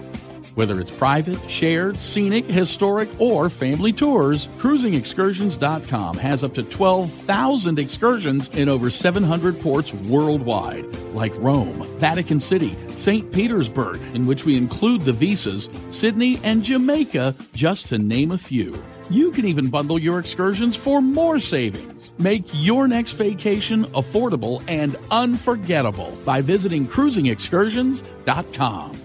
Whether 0.55 0.79
it's 0.79 0.91
private, 0.91 1.37
shared, 1.49 1.97
scenic, 1.97 2.45
historic, 2.45 3.09
or 3.19 3.49
family 3.49 3.91
tours, 3.91 4.47
cruisingexcursions.com 4.57 6.17
has 6.17 6.45
up 6.45 6.53
to 6.53 6.63
12,000 6.63 7.77
excursions 7.77 8.47
in 8.49 8.69
over 8.69 8.89
700 8.89 9.59
ports 9.59 9.93
worldwide, 9.93 10.85
like 11.13 11.33
Rome, 11.35 11.83
Vatican 11.99 12.39
City, 12.39 12.73
St. 12.95 13.29
Petersburg, 13.33 13.99
in 14.15 14.25
which 14.25 14.45
we 14.45 14.55
include 14.55 15.01
the 15.01 15.11
visas, 15.11 15.67
Sydney, 15.91 16.39
and 16.43 16.63
Jamaica, 16.63 17.35
just 17.53 17.87
to 17.87 17.97
name 17.97 18.31
a 18.31 18.37
few. 18.37 18.73
You 19.09 19.31
can 19.31 19.43
even 19.45 19.69
bundle 19.69 19.99
your 19.99 20.19
excursions 20.19 20.77
for 20.77 21.01
more 21.01 21.41
savings. 21.41 22.13
Make 22.17 22.45
your 22.53 22.87
next 22.87 23.11
vacation 23.11 23.83
affordable 23.87 24.63
and 24.69 24.95
unforgettable 25.11 26.17
by 26.25 26.39
visiting 26.39 26.87
cruisingexcursions.com. 26.87 29.04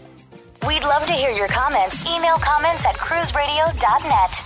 We'd 0.66 0.82
love 0.82 1.06
to 1.06 1.12
hear 1.12 1.30
your 1.30 1.48
comments. 1.48 2.06
Email 2.06 2.36
comments 2.36 2.84
at 2.84 2.94
cruiseradio.net. 2.96 4.44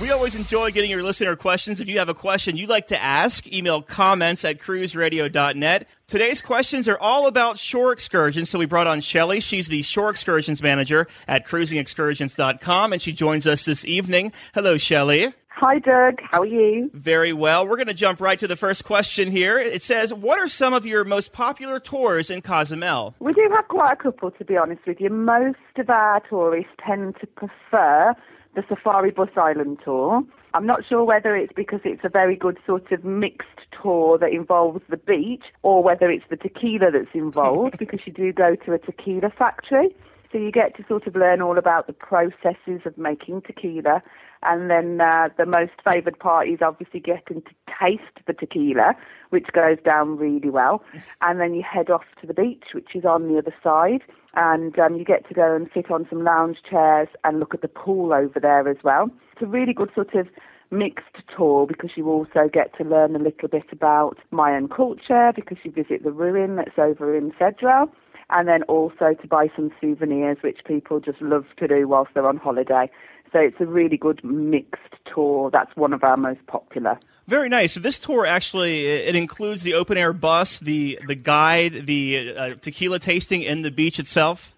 We 0.00 0.10
always 0.10 0.34
enjoy 0.34 0.72
getting 0.72 0.90
your 0.90 1.02
listener 1.02 1.36
questions. 1.36 1.80
If 1.80 1.88
you 1.88 1.98
have 2.00 2.10
a 2.10 2.14
question 2.14 2.58
you'd 2.58 2.68
like 2.68 2.88
to 2.88 3.02
ask, 3.02 3.46
email 3.50 3.80
comments 3.80 4.44
at 4.44 4.60
cruiseradio.net. 4.60 5.88
Today's 6.06 6.42
questions 6.42 6.86
are 6.86 6.98
all 6.98 7.26
about 7.26 7.58
shore 7.58 7.92
excursions. 7.92 8.50
So 8.50 8.58
we 8.58 8.66
brought 8.66 8.86
on 8.86 9.00
Shelly. 9.00 9.40
She's 9.40 9.68
the 9.68 9.80
shore 9.80 10.10
excursions 10.10 10.62
manager 10.62 11.08
at 11.26 11.48
cruisingexcursions.com, 11.48 12.92
and 12.92 13.00
she 13.00 13.12
joins 13.12 13.46
us 13.46 13.64
this 13.64 13.86
evening. 13.86 14.32
Hello, 14.52 14.76
Shelly. 14.76 15.32
Hi, 15.58 15.78
Doug. 15.78 16.20
How 16.20 16.42
are 16.42 16.46
you? 16.46 16.90
Very 16.92 17.32
well. 17.32 17.66
We're 17.66 17.76
going 17.76 17.86
to 17.86 17.94
jump 17.94 18.20
right 18.20 18.38
to 18.40 18.46
the 18.46 18.56
first 18.56 18.84
question 18.84 19.30
here. 19.30 19.58
It 19.58 19.80
says, 19.80 20.12
What 20.12 20.38
are 20.38 20.50
some 20.50 20.74
of 20.74 20.84
your 20.84 21.02
most 21.02 21.32
popular 21.32 21.80
tours 21.80 22.30
in 22.30 22.42
Cozumel? 22.42 23.14
We 23.20 23.32
do 23.32 23.48
have 23.54 23.66
quite 23.68 23.94
a 23.94 23.96
couple, 23.96 24.32
to 24.32 24.44
be 24.44 24.58
honest 24.58 24.82
with 24.86 25.00
you. 25.00 25.08
Most 25.08 25.56
of 25.78 25.88
our 25.88 26.20
tourists 26.28 26.72
tend 26.86 27.16
to 27.22 27.26
prefer 27.26 28.14
the 28.54 28.64
Safari 28.68 29.12
Bus 29.12 29.30
Island 29.34 29.78
tour. 29.82 30.22
I'm 30.52 30.66
not 30.66 30.86
sure 30.86 31.04
whether 31.04 31.34
it's 31.34 31.54
because 31.54 31.80
it's 31.84 32.04
a 32.04 32.10
very 32.10 32.36
good 32.36 32.58
sort 32.66 32.92
of 32.92 33.02
mixed 33.02 33.48
tour 33.82 34.18
that 34.18 34.32
involves 34.32 34.82
the 34.90 34.98
beach 34.98 35.44
or 35.62 35.82
whether 35.82 36.10
it's 36.10 36.26
the 36.28 36.36
tequila 36.36 36.90
that's 36.90 37.14
involved 37.14 37.78
because 37.78 38.00
you 38.04 38.12
do 38.12 38.30
go 38.30 38.56
to 38.56 38.74
a 38.74 38.78
tequila 38.78 39.30
factory. 39.30 39.88
So 40.32 40.36
you 40.36 40.52
get 40.52 40.76
to 40.76 40.84
sort 40.86 41.06
of 41.06 41.16
learn 41.16 41.40
all 41.40 41.56
about 41.56 41.86
the 41.86 41.94
processes 41.94 42.82
of 42.84 42.98
making 42.98 43.40
tequila. 43.42 44.02
And 44.42 44.70
then 44.70 45.00
uh, 45.00 45.28
the 45.36 45.46
most 45.46 45.72
favoured 45.84 46.18
part 46.18 46.48
is 46.48 46.58
obviously 46.62 47.00
getting 47.00 47.42
to 47.42 47.50
taste 47.80 48.24
the 48.26 48.32
tequila, 48.32 48.94
which 49.30 49.46
goes 49.52 49.78
down 49.84 50.16
really 50.16 50.50
well. 50.50 50.82
And 51.22 51.40
then 51.40 51.54
you 51.54 51.62
head 51.62 51.90
off 51.90 52.04
to 52.20 52.26
the 52.26 52.34
beach, 52.34 52.64
which 52.72 52.94
is 52.94 53.04
on 53.04 53.28
the 53.28 53.38
other 53.38 53.54
side 53.62 54.02
and 54.36 54.78
um, 54.78 54.96
you 54.96 55.04
get 55.04 55.26
to 55.26 55.34
go 55.34 55.54
and 55.56 55.68
sit 55.74 55.90
on 55.90 56.06
some 56.10 56.22
lounge 56.22 56.58
chairs 56.68 57.08
and 57.24 57.40
look 57.40 57.54
at 57.54 57.62
the 57.62 57.68
pool 57.68 58.12
over 58.12 58.38
there 58.38 58.68
as 58.68 58.76
well. 58.84 59.10
It's 59.32 59.42
a 59.42 59.46
really 59.46 59.72
good 59.72 59.90
sort 59.94 60.14
of 60.14 60.28
mixed 60.70 61.16
tour 61.36 61.66
because 61.66 61.90
you 61.96 62.08
also 62.08 62.48
get 62.52 62.76
to 62.76 62.84
learn 62.84 63.16
a 63.16 63.18
little 63.18 63.48
bit 63.48 63.66
about 63.72 64.18
Mayan 64.30 64.68
culture 64.68 65.32
because 65.34 65.58
you 65.62 65.70
visit 65.70 66.02
the 66.04 66.12
ruin 66.12 66.56
that's 66.56 66.78
over 66.78 67.16
in 67.16 67.32
Cedral 67.32 67.90
and 68.30 68.48
then 68.48 68.62
also 68.64 69.14
to 69.20 69.28
buy 69.28 69.48
some 69.54 69.70
souvenirs 69.80 70.38
which 70.42 70.60
people 70.66 71.00
just 71.00 71.20
love 71.20 71.46
to 71.58 71.68
do 71.68 71.86
whilst 71.88 72.12
they're 72.14 72.26
on 72.26 72.36
holiday. 72.36 72.90
So 73.32 73.38
it's 73.38 73.60
a 73.60 73.66
really 73.66 73.96
good 73.96 74.22
mixed 74.24 74.94
tour. 75.12 75.50
That's 75.50 75.74
one 75.76 75.92
of 75.92 76.02
our 76.04 76.16
most 76.16 76.46
popular. 76.46 76.98
Very 77.26 77.48
nice. 77.48 77.72
So 77.72 77.80
this 77.80 77.98
tour 77.98 78.24
actually 78.24 78.86
it 78.86 79.16
includes 79.16 79.62
the 79.62 79.74
open 79.74 79.98
air 79.98 80.12
bus, 80.12 80.58
the 80.58 80.98
the 81.06 81.16
guide, 81.16 81.86
the 81.86 82.34
uh, 82.36 82.54
tequila 82.60 83.00
tasting, 83.00 83.44
and 83.44 83.64
the 83.64 83.70
beach 83.70 83.98
itself. 83.98 84.54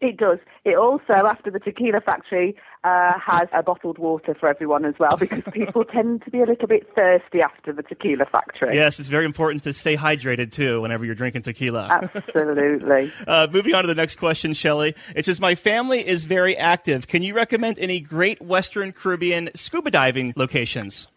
It 0.00 0.16
does. 0.16 0.38
It 0.64 0.76
also, 0.76 1.12
after 1.12 1.50
the 1.50 1.60
tequila 1.60 2.00
factory, 2.00 2.56
uh, 2.88 3.18
has 3.18 3.48
a 3.52 3.62
bottled 3.62 3.98
water 3.98 4.34
for 4.38 4.48
everyone 4.48 4.84
as 4.84 4.94
well 4.98 5.16
because 5.16 5.42
people 5.52 5.84
tend 5.84 6.24
to 6.24 6.30
be 6.30 6.40
a 6.40 6.46
little 6.46 6.68
bit 6.68 6.88
thirsty 6.94 7.40
after 7.40 7.72
the 7.72 7.82
tequila 7.82 8.24
factory. 8.24 8.74
Yes, 8.74 8.98
it's 8.98 9.08
very 9.08 9.24
important 9.24 9.62
to 9.64 9.72
stay 9.72 9.96
hydrated 9.96 10.52
too 10.52 10.80
whenever 10.80 11.04
you're 11.04 11.14
drinking 11.14 11.42
tequila. 11.42 11.88
Absolutely. 12.14 13.12
uh, 13.26 13.48
moving 13.50 13.74
on 13.74 13.82
to 13.82 13.88
the 13.88 13.94
next 13.94 14.16
question, 14.16 14.52
Shelley. 14.52 14.94
It 15.14 15.24
says, 15.24 15.40
My 15.40 15.54
family 15.54 16.06
is 16.06 16.24
very 16.24 16.56
active. 16.56 17.06
Can 17.06 17.22
you 17.22 17.34
recommend 17.34 17.78
any 17.78 18.00
great 18.00 18.40
Western 18.40 18.92
Caribbean 18.92 19.50
scuba 19.54 19.90
diving 19.90 20.32
locations? 20.36 21.08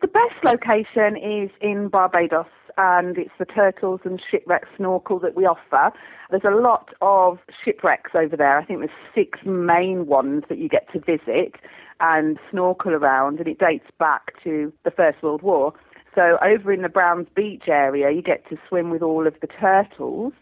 The 0.00 0.08
best 0.08 0.44
location 0.44 1.16
is 1.16 1.50
in 1.60 1.88
Barbados 1.88 2.46
and 2.76 3.18
it's 3.18 3.32
the 3.38 3.44
turtles 3.44 4.00
and 4.04 4.22
shipwreck 4.30 4.64
snorkel 4.76 5.18
that 5.18 5.34
we 5.34 5.44
offer. 5.44 5.92
There's 6.30 6.42
a 6.44 6.54
lot 6.54 6.90
of 7.00 7.38
shipwrecks 7.64 8.10
over 8.14 8.36
there. 8.36 8.58
I 8.58 8.64
think 8.64 8.80
there's 8.80 8.90
six 9.14 9.38
main 9.46 10.06
ones 10.06 10.44
that 10.48 10.58
you 10.58 10.68
get 10.68 10.90
to 10.92 11.00
visit 11.00 11.54
and 12.00 12.38
snorkel 12.50 12.92
around, 12.92 13.38
and 13.38 13.48
it 13.48 13.58
dates 13.58 13.86
back 13.98 14.42
to 14.44 14.72
the 14.84 14.90
First 14.90 15.22
World 15.22 15.42
War. 15.42 15.72
So 16.14 16.36
over 16.42 16.72
in 16.72 16.82
the 16.82 16.88
Browns 16.88 17.28
Beach 17.34 17.64
area, 17.68 18.10
you 18.10 18.22
get 18.22 18.48
to 18.50 18.58
swim 18.68 18.90
with 18.90 19.02
all 19.02 19.26
of 19.26 19.34
the 19.40 19.46
turtles, 19.46 20.32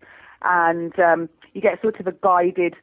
and 0.43 0.99
um, 0.99 1.29
you 1.55 1.61
get 1.61 1.81
sort 1.81 2.01
of 2.01 2.07
a 2.07 2.13
guided 2.13 2.75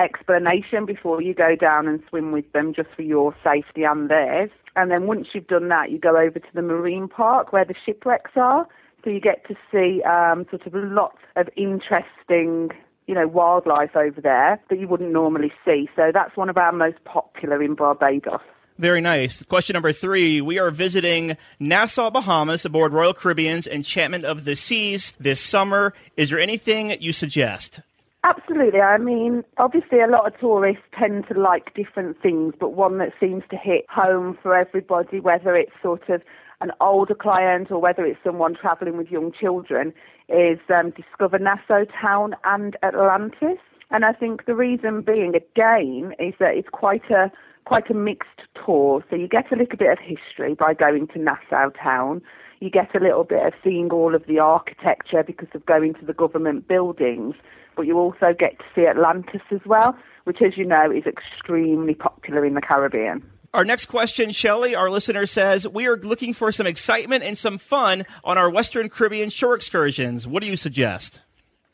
explanation 0.00 0.84
before 0.84 1.22
you 1.22 1.34
go 1.34 1.56
down 1.56 1.86
and 1.86 2.02
swim 2.08 2.32
with 2.32 2.50
them, 2.52 2.72
just 2.74 2.88
for 2.94 3.02
your 3.02 3.34
safety 3.44 3.84
and 3.84 4.10
theirs. 4.10 4.50
And 4.76 4.90
then 4.90 5.06
once 5.06 5.28
you've 5.32 5.46
done 5.46 5.68
that, 5.68 5.90
you 5.90 5.98
go 5.98 6.16
over 6.16 6.38
to 6.38 6.54
the 6.54 6.62
marine 6.62 7.08
park 7.08 7.52
where 7.52 7.64
the 7.64 7.74
shipwrecks 7.84 8.32
are. 8.36 8.66
So 9.04 9.10
you 9.10 9.20
get 9.20 9.46
to 9.48 9.54
see 9.70 10.02
um, 10.02 10.46
sort 10.50 10.66
of 10.66 10.74
lots 10.74 11.18
of 11.36 11.48
interesting, 11.56 12.70
you 13.06 13.14
know, 13.14 13.26
wildlife 13.26 13.94
over 13.96 14.20
there 14.20 14.60
that 14.68 14.78
you 14.78 14.88
wouldn't 14.88 15.12
normally 15.12 15.52
see. 15.64 15.88
So 15.96 16.10
that's 16.12 16.36
one 16.36 16.48
of 16.48 16.56
our 16.56 16.72
most 16.72 17.02
popular 17.04 17.62
in 17.62 17.74
Barbados. 17.74 18.40
Very 18.78 19.00
nice. 19.00 19.42
Question 19.42 19.74
number 19.74 19.92
three. 19.92 20.40
We 20.40 20.60
are 20.60 20.70
visiting 20.70 21.36
Nassau, 21.58 22.10
Bahamas 22.10 22.64
aboard 22.64 22.92
Royal 22.92 23.12
Caribbean's 23.12 23.66
Enchantment 23.66 24.24
of 24.24 24.44
the 24.44 24.54
Seas 24.54 25.14
this 25.18 25.40
summer. 25.40 25.94
Is 26.16 26.30
there 26.30 26.38
anything 26.38 26.96
you 27.00 27.12
suggest? 27.12 27.80
Absolutely. 28.22 28.80
I 28.80 28.98
mean, 28.98 29.44
obviously, 29.56 30.00
a 30.00 30.06
lot 30.06 30.26
of 30.26 30.38
tourists 30.38 30.82
tend 30.96 31.26
to 31.28 31.34
like 31.34 31.74
different 31.74 32.20
things, 32.20 32.54
but 32.58 32.70
one 32.74 32.98
that 32.98 33.12
seems 33.18 33.42
to 33.50 33.56
hit 33.56 33.84
home 33.88 34.38
for 34.42 34.56
everybody, 34.56 35.18
whether 35.18 35.56
it's 35.56 35.72
sort 35.82 36.08
of 36.08 36.22
an 36.60 36.72
older 36.80 37.14
client 37.14 37.70
or 37.70 37.80
whether 37.80 38.04
it's 38.04 38.18
someone 38.24 38.54
travelling 38.54 38.96
with 38.96 39.10
young 39.10 39.32
children, 39.32 39.92
is 40.28 40.58
um, 40.74 40.90
Discover 40.90 41.38
Nassau 41.38 41.84
Town 42.00 42.34
and 42.44 42.76
Atlantis. 42.82 43.58
And 43.90 44.04
I 44.04 44.12
think 44.12 44.44
the 44.44 44.54
reason 44.54 45.02
being, 45.02 45.34
again, 45.34 46.14
is 46.18 46.34
that 46.40 46.54
it's 46.56 46.68
quite 46.70 47.10
a 47.10 47.30
quite 47.64 47.90
a 47.90 47.94
mixed 47.94 48.40
tour. 48.64 49.04
So 49.10 49.16
you 49.16 49.28
get 49.28 49.52
a 49.52 49.56
little 49.56 49.76
bit 49.76 49.90
of 49.90 49.98
history 49.98 50.54
by 50.54 50.72
going 50.72 51.06
to 51.08 51.18
Nassau 51.18 51.68
Town. 51.82 52.22
You 52.60 52.70
get 52.70 52.94
a 52.96 52.98
little 52.98 53.24
bit 53.24 53.46
of 53.46 53.52
seeing 53.62 53.90
all 53.90 54.14
of 54.14 54.26
the 54.26 54.38
architecture 54.38 55.22
because 55.22 55.48
of 55.54 55.66
going 55.66 55.92
to 55.94 56.06
the 56.06 56.14
government 56.14 56.66
buildings. 56.66 57.34
But 57.76 57.82
you 57.82 57.98
also 57.98 58.34
get 58.36 58.58
to 58.58 58.64
see 58.74 58.86
Atlantis 58.86 59.42
as 59.52 59.60
well, 59.66 59.96
which, 60.24 60.38
as 60.40 60.56
you 60.56 60.64
know, 60.64 60.90
is 60.90 61.04
extremely 61.06 61.94
popular 61.94 62.44
in 62.44 62.54
the 62.54 62.62
Caribbean. 62.62 63.22
Our 63.54 63.64
next 63.64 63.86
question, 63.86 64.30
Shelley, 64.30 64.74
our 64.74 64.90
listener 64.90 65.26
says, 65.26 65.66
We 65.66 65.86
are 65.86 65.96
looking 65.96 66.34
for 66.34 66.52
some 66.52 66.66
excitement 66.66 67.24
and 67.24 67.36
some 67.36 67.56
fun 67.56 68.04
on 68.22 68.36
our 68.36 68.50
Western 68.50 68.90
Caribbean 68.90 69.30
shore 69.30 69.54
excursions. 69.54 70.26
What 70.26 70.42
do 70.42 70.50
you 70.50 70.56
suggest? 70.56 71.22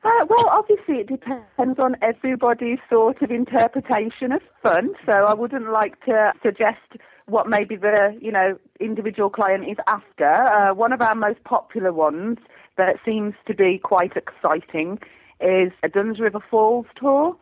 Uh, 0.04 0.24
well, 0.28 0.48
obviously, 0.50 0.96
it 0.96 1.08
depends 1.08 1.78
on 1.80 1.96
everybody's 2.00 2.78
sort 2.88 3.22
of 3.22 3.30
interpretation 3.32 4.30
of 4.30 4.40
fun. 4.62 4.94
So 5.04 5.12
I 5.12 5.34
wouldn't 5.34 5.70
like 5.72 5.98
to 6.04 6.32
suggest 6.42 6.78
what 7.26 7.48
maybe 7.48 7.74
the 7.74 8.16
you 8.20 8.30
know 8.30 8.56
individual 8.78 9.30
client 9.30 9.64
is 9.68 9.78
after. 9.88 10.30
Uh, 10.30 10.74
one 10.74 10.92
of 10.92 11.00
our 11.00 11.16
most 11.16 11.42
popular 11.42 11.92
ones 11.92 12.38
that 12.76 12.96
seems 13.04 13.34
to 13.46 13.54
be 13.54 13.80
quite 13.82 14.12
exciting 14.16 15.00
is 15.40 15.72
a 15.82 15.88
Dunn's 15.88 16.20
River 16.20 16.40
Falls 16.50 16.86
tour, 16.96 17.36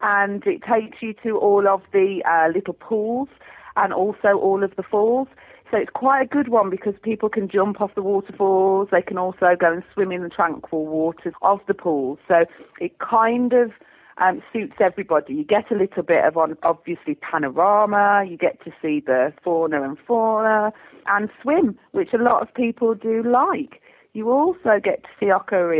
and 0.00 0.42
it 0.44 0.62
takes 0.62 1.02
you 1.02 1.14
to 1.22 1.38
all 1.38 1.68
of 1.68 1.82
the 1.92 2.22
uh, 2.28 2.48
little 2.52 2.74
pools 2.74 3.28
and 3.76 3.92
also 3.92 4.38
all 4.40 4.62
of 4.62 4.74
the 4.76 4.82
falls. 4.82 5.28
So 5.70 5.76
it's 5.78 5.90
quite 5.92 6.22
a 6.22 6.26
good 6.26 6.48
one 6.48 6.70
because 6.70 6.94
people 7.02 7.28
can 7.28 7.48
jump 7.48 7.80
off 7.80 7.94
the 7.94 8.02
waterfalls. 8.02 8.88
They 8.92 9.02
can 9.02 9.18
also 9.18 9.56
go 9.58 9.72
and 9.72 9.82
swim 9.92 10.12
in 10.12 10.22
the 10.22 10.28
tranquil 10.28 10.86
waters 10.86 11.34
of 11.42 11.60
the 11.66 11.74
pools. 11.74 12.18
So 12.28 12.44
it 12.78 12.98
kind 13.00 13.52
of 13.52 13.72
um, 14.18 14.42
suits 14.52 14.74
everybody. 14.80 15.34
You 15.34 15.44
get 15.44 15.70
a 15.72 15.74
little 15.74 16.04
bit 16.04 16.24
of 16.24 16.36
on 16.36 16.56
obviously 16.62 17.16
panorama. 17.16 18.24
You 18.28 18.36
get 18.36 18.62
to 18.64 18.70
see 18.80 19.02
the 19.04 19.32
fauna 19.42 19.82
and 19.82 19.98
flora 20.06 20.72
and 21.08 21.28
swim, 21.42 21.76
which 21.90 22.10
a 22.14 22.22
lot 22.22 22.42
of 22.42 22.54
people 22.54 22.94
do 22.94 23.24
like. 23.24 23.82
You 24.12 24.30
also 24.30 24.80
get 24.82 25.02
to 25.02 25.08
see 25.18 25.30
Oko 25.32 25.72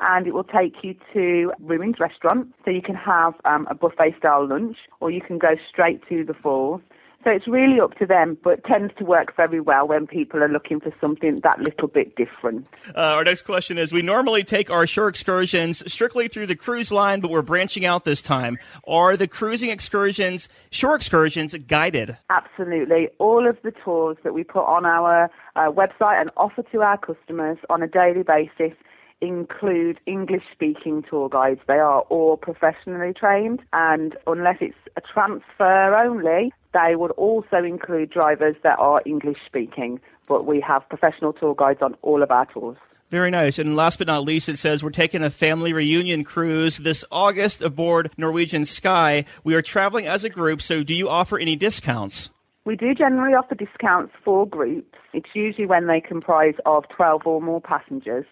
and 0.00 0.26
it 0.26 0.32
will 0.32 0.44
take 0.44 0.76
you 0.82 0.94
to 1.12 1.52
Ruins 1.60 1.96
Restaurant, 1.98 2.54
so 2.64 2.70
you 2.70 2.82
can 2.82 2.94
have 2.94 3.34
um, 3.44 3.66
a 3.68 3.74
buffet 3.74 4.14
style 4.16 4.46
lunch, 4.46 4.76
or 5.00 5.10
you 5.10 5.20
can 5.20 5.38
go 5.38 5.56
straight 5.68 6.00
to 6.08 6.24
the 6.24 6.34
falls. 6.34 6.80
So 7.24 7.30
it's 7.30 7.48
really 7.48 7.80
up 7.80 7.94
to 7.98 8.06
them, 8.06 8.38
but 8.44 8.64
tends 8.64 8.94
to 8.98 9.04
work 9.04 9.34
very 9.36 9.60
well 9.60 9.88
when 9.88 10.06
people 10.06 10.40
are 10.42 10.48
looking 10.48 10.78
for 10.78 10.94
something 11.00 11.40
that 11.42 11.60
little 11.60 11.88
bit 11.88 12.14
different. 12.14 12.66
Uh, 12.94 13.16
our 13.16 13.24
next 13.24 13.42
question 13.42 13.76
is 13.76 13.92
We 13.92 14.02
normally 14.02 14.44
take 14.44 14.70
our 14.70 14.86
shore 14.86 15.08
excursions 15.08 15.82
strictly 15.92 16.28
through 16.28 16.46
the 16.46 16.54
cruise 16.54 16.92
line, 16.92 17.20
but 17.20 17.30
we're 17.30 17.42
branching 17.42 17.84
out 17.84 18.04
this 18.04 18.22
time. 18.22 18.56
Are 18.86 19.16
the 19.16 19.26
cruising 19.26 19.70
excursions, 19.70 20.48
shore 20.70 20.94
excursions, 20.94 21.54
guided? 21.66 22.16
Absolutely. 22.30 23.08
All 23.18 23.48
of 23.48 23.58
the 23.62 23.72
tours 23.72 24.16
that 24.22 24.32
we 24.32 24.44
put 24.44 24.64
on 24.64 24.86
our 24.86 25.28
uh, 25.56 25.70
website 25.72 26.20
and 26.20 26.30
offer 26.36 26.62
to 26.62 26.82
our 26.82 26.98
customers 26.98 27.58
on 27.68 27.82
a 27.82 27.88
daily 27.88 28.22
basis 28.22 28.76
include 29.20 29.98
English 30.06 30.44
speaking 30.52 31.02
tour 31.02 31.28
guides. 31.28 31.60
They 31.66 31.78
are 31.78 32.00
all 32.02 32.36
professionally 32.36 33.12
trained, 33.12 33.60
and 33.72 34.16
unless 34.26 34.58
it's 34.60 34.76
a 34.96 35.00
transfer 35.00 35.96
only, 35.96 36.52
they 36.72 36.96
would 36.96 37.12
also 37.12 37.56
include 37.56 38.10
drivers 38.10 38.56
that 38.62 38.78
are 38.78 39.02
English 39.06 39.38
speaking. 39.46 40.00
But 40.26 40.46
we 40.46 40.60
have 40.60 40.88
professional 40.88 41.32
tour 41.32 41.54
guides 41.54 41.80
on 41.82 41.96
all 42.02 42.22
of 42.22 42.30
our 42.30 42.46
tours. 42.46 42.76
Very 43.10 43.30
nice. 43.30 43.58
And 43.58 43.74
last 43.74 43.96
but 43.96 44.06
not 44.06 44.24
least, 44.24 44.50
it 44.50 44.58
says 44.58 44.82
we're 44.82 44.90
taking 44.90 45.24
a 45.24 45.30
family 45.30 45.72
reunion 45.72 46.24
cruise 46.24 46.76
this 46.76 47.04
August 47.10 47.62
aboard 47.62 48.10
Norwegian 48.18 48.66
Sky. 48.66 49.24
We 49.44 49.54
are 49.54 49.62
traveling 49.62 50.06
as 50.06 50.24
a 50.24 50.28
group, 50.28 50.60
so 50.60 50.82
do 50.82 50.94
you 50.94 51.08
offer 51.08 51.38
any 51.38 51.56
discounts? 51.56 52.28
We 52.66 52.76
do 52.76 52.92
generally 52.94 53.34
offer 53.34 53.54
discounts 53.54 54.12
for 54.22 54.46
groups. 54.46 54.98
It's 55.14 55.30
usually 55.34 55.64
when 55.64 55.86
they 55.86 56.02
comprise 56.02 56.54
of 56.66 56.84
12 56.94 57.22
or 57.24 57.40
more 57.40 57.62
passengers 57.62 58.26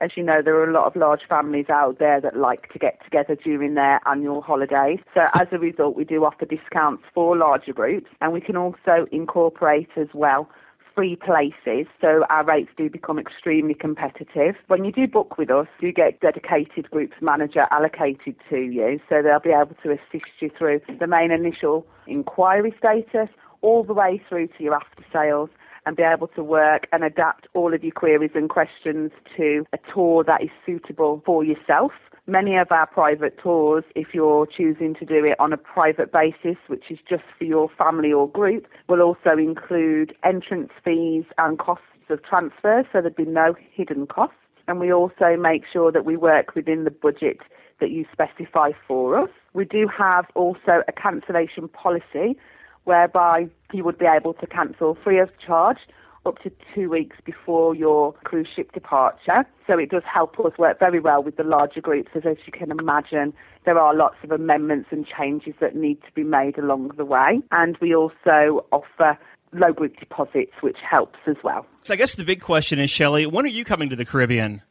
as 0.00 0.10
you 0.16 0.22
know, 0.22 0.40
there 0.42 0.54
are 0.56 0.68
a 0.68 0.72
lot 0.72 0.86
of 0.86 0.96
large 0.96 1.20
families 1.28 1.66
out 1.68 1.98
there 1.98 2.20
that 2.20 2.36
like 2.36 2.72
to 2.72 2.78
get 2.78 3.02
together 3.04 3.34
during 3.34 3.74
their 3.74 4.00
annual 4.06 4.40
holidays. 4.40 4.98
So 5.14 5.22
as 5.34 5.48
a 5.52 5.58
result, 5.58 5.94
we 5.96 6.04
do 6.04 6.24
offer 6.24 6.46
discounts 6.46 7.04
for 7.14 7.36
larger 7.36 7.72
groups 7.72 8.08
and 8.20 8.32
we 8.32 8.40
can 8.40 8.56
also 8.56 9.06
incorporate 9.12 9.90
as 9.96 10.08
well 10.14 10.48
free 10.94 11.16
places, 11.16 11.86
so 12.00 12.24
our 12.28 12.44
rates 12.44 12.70
do 12.76 12.90
become 12.90 13.18
extremely 13.18 13.74
competitive. 13.74 14.56
When 14.66 14.84
you 14.84 14.90
do 14.90 15.06
book 15.06 15.38
with 15.38 15.48
us, 15.48 15.68
you 15.80 15.92
get 15.92 16.20
dedicated 16.20 16.90
groups 16.90 17.14
manager 17.20 17.66
allocated 17.70 18.34
to 18.50 18.56
you, 18.58 19.00
so 19.08 19.22
they'll 19.22 19.40
be 19.40 19.50
able 19.50 19.76
to 19.82 19.92
assist 19.92 20.30
you 20.40 20.50
through 20.58 20.80
the 20.98 21.06
main 21.06 21.30
initial 21.30 21.86
inquiry 22.06 22.74
status 22.76 23.28
all 23.62 23.84
the 23.84 23.94
way 23.94 24.20
through 24.28 24.48
to 24.48 24.64
your 24.64 24.74
after 24.74 25.04
sales 25.12 25.50
and 25.86 25.96
be 25.96 26.02
able 26.02 26.28
to 26.28 26.42
work 26.42 26.86
and 26.92 27.04
adapt 27.04 27.46
all 27.54 27.74
of 27.74 27.82
your 27.82 27.92
queries 27.92 28.32
and 28.34 28.48
questions 28.48 29.10
to 29.36 29.64
a 29.72 29.78
tour 29.92 30.24
that 30.24 30.42
is 30.42 30.50
suitable 30.64 31.22
for 31.24 31.44
yourself. 31.44 31.92
Many 32.26 32.56
of 32.56 32.68
our 32.70 32.86
private 32.86 33.38
tours, 33.42 33.84
if 33.96 34.08
you're 34.12 34.46
choosing 34.46 34.94
to 34.96 35.04
do 35.04 35.24
it 35.24 35.38
on 35.40 35.52
a 35.52 35.56
private 35.56 36.12
basis, 36.12 36.56
which 36.68 36.84
is 36.90 36.98
just 37.08 37.24
for 37.38 37.44
your 37.44 37.68
family 37.76 38.12
or 38.12 38.28
group, 38.28 38.66
will 38.88 39.00
also 39.00 39.36
include 39.38 40.14
entrance 40.22 40.70
fees 40.84 41.24
and 41.38 41.58
costs 41.58 41.84
of 42.08 42.22
transfer, 42.22 42.86
so 42.92 43.00
there'd 43.00 43.16
be 43.16 43.24
no 43.24 43.54
hidden 43.72 44.06
costs. 44.06 44.36
And 44.68 44.78
we 44.78 44.92
also 44.92 45.36
make 45.36 45.62
sure 45.72 45.90
that 45.90 46.04
we 46.04 46.16
work 46.16 46.54
within 46.54 46.84
the 46.84 46.90
budget 46.90 47.38
that 47.80 47.90
you 47.90 48.04
specify 48.12 48.70
for 48.86 49.18
us. 49.18 49.30
We 49.54 49.64
do 49.64 49.88
have 49.88 50.26
also 50.34 50.82
a 50.86 50.92
cancellation 50.92 51.68
policy 51.68 52.36
whereby 52.84 53.48
you 53.72 53.84
would 53.84 53.98
be 53.98 54.06
able 54.06 54.34
to 54.34 54.46
cancel 54.46 54.96
free 55.02 55.18
of 55.18 55.30
charge 55.44 55.78
up 56.26 56.38
to 56.42 56.50
two 56.74 56.90
weeks 56.90 57.16
before 57.24 57.74
your 57.74 58.12
cruise 58.24 58.48
ship 58.54 58.72
departure. 58.72 59.44
So 59.66 59.78
it 59.78 59.90
does 59.90 60.02
help 60.12 60.38
us 60.40 60.52
work 60.58 60.78
very 60.78 61.00
well 61.00 61.22
with 61.22 61.36
the 61.36 61.44
larger 61.44 61.80
groups, 61.80 62.10
as, 62.14 62.22
as 62.26 62.36
you 62.44 62.52
can 62.52 62.70
imagine, 62.70 63.32
there 63.64 63.78
are 63.78 63.94
lots 63.94 64.16
of 64.22 64.30
amendments 64.30 64.88
and 64.90 65.06
changes 65.06 65.54
that 65.60 65.74
need 65.76 66.00
to 66.02 66.12
be 66.14 66.24
made 66.24 66.58
along 66.58 66.92
the 66.96 67.04
way. 67.04 67.40
And 67.52 67.76
we 67.80 67.94
also 67.94 68.66
offer 68.72 69.18
low 69.52 69.72
group 69.72 69.98
deposits, 69.98 70.52
which 70.60 70.76
helps 70.88 71.18
as 71.26 71.36
well. 71.42 71.66
So 71.82 71.94
I 71.94 71.96
guess 71.96 72.14
the 72.14 72.24
big 72.24 72.40
question 72.40 72.78
is, 72.78 72.90
Shelley, 72.90 73.26
when 73.26 73.44
are 73.44 73.48
you 73.48 73.64
coming 73.64 73.88
to 73.90 73.96
the 73.96 74.04
Caribbean? 74.04 74.62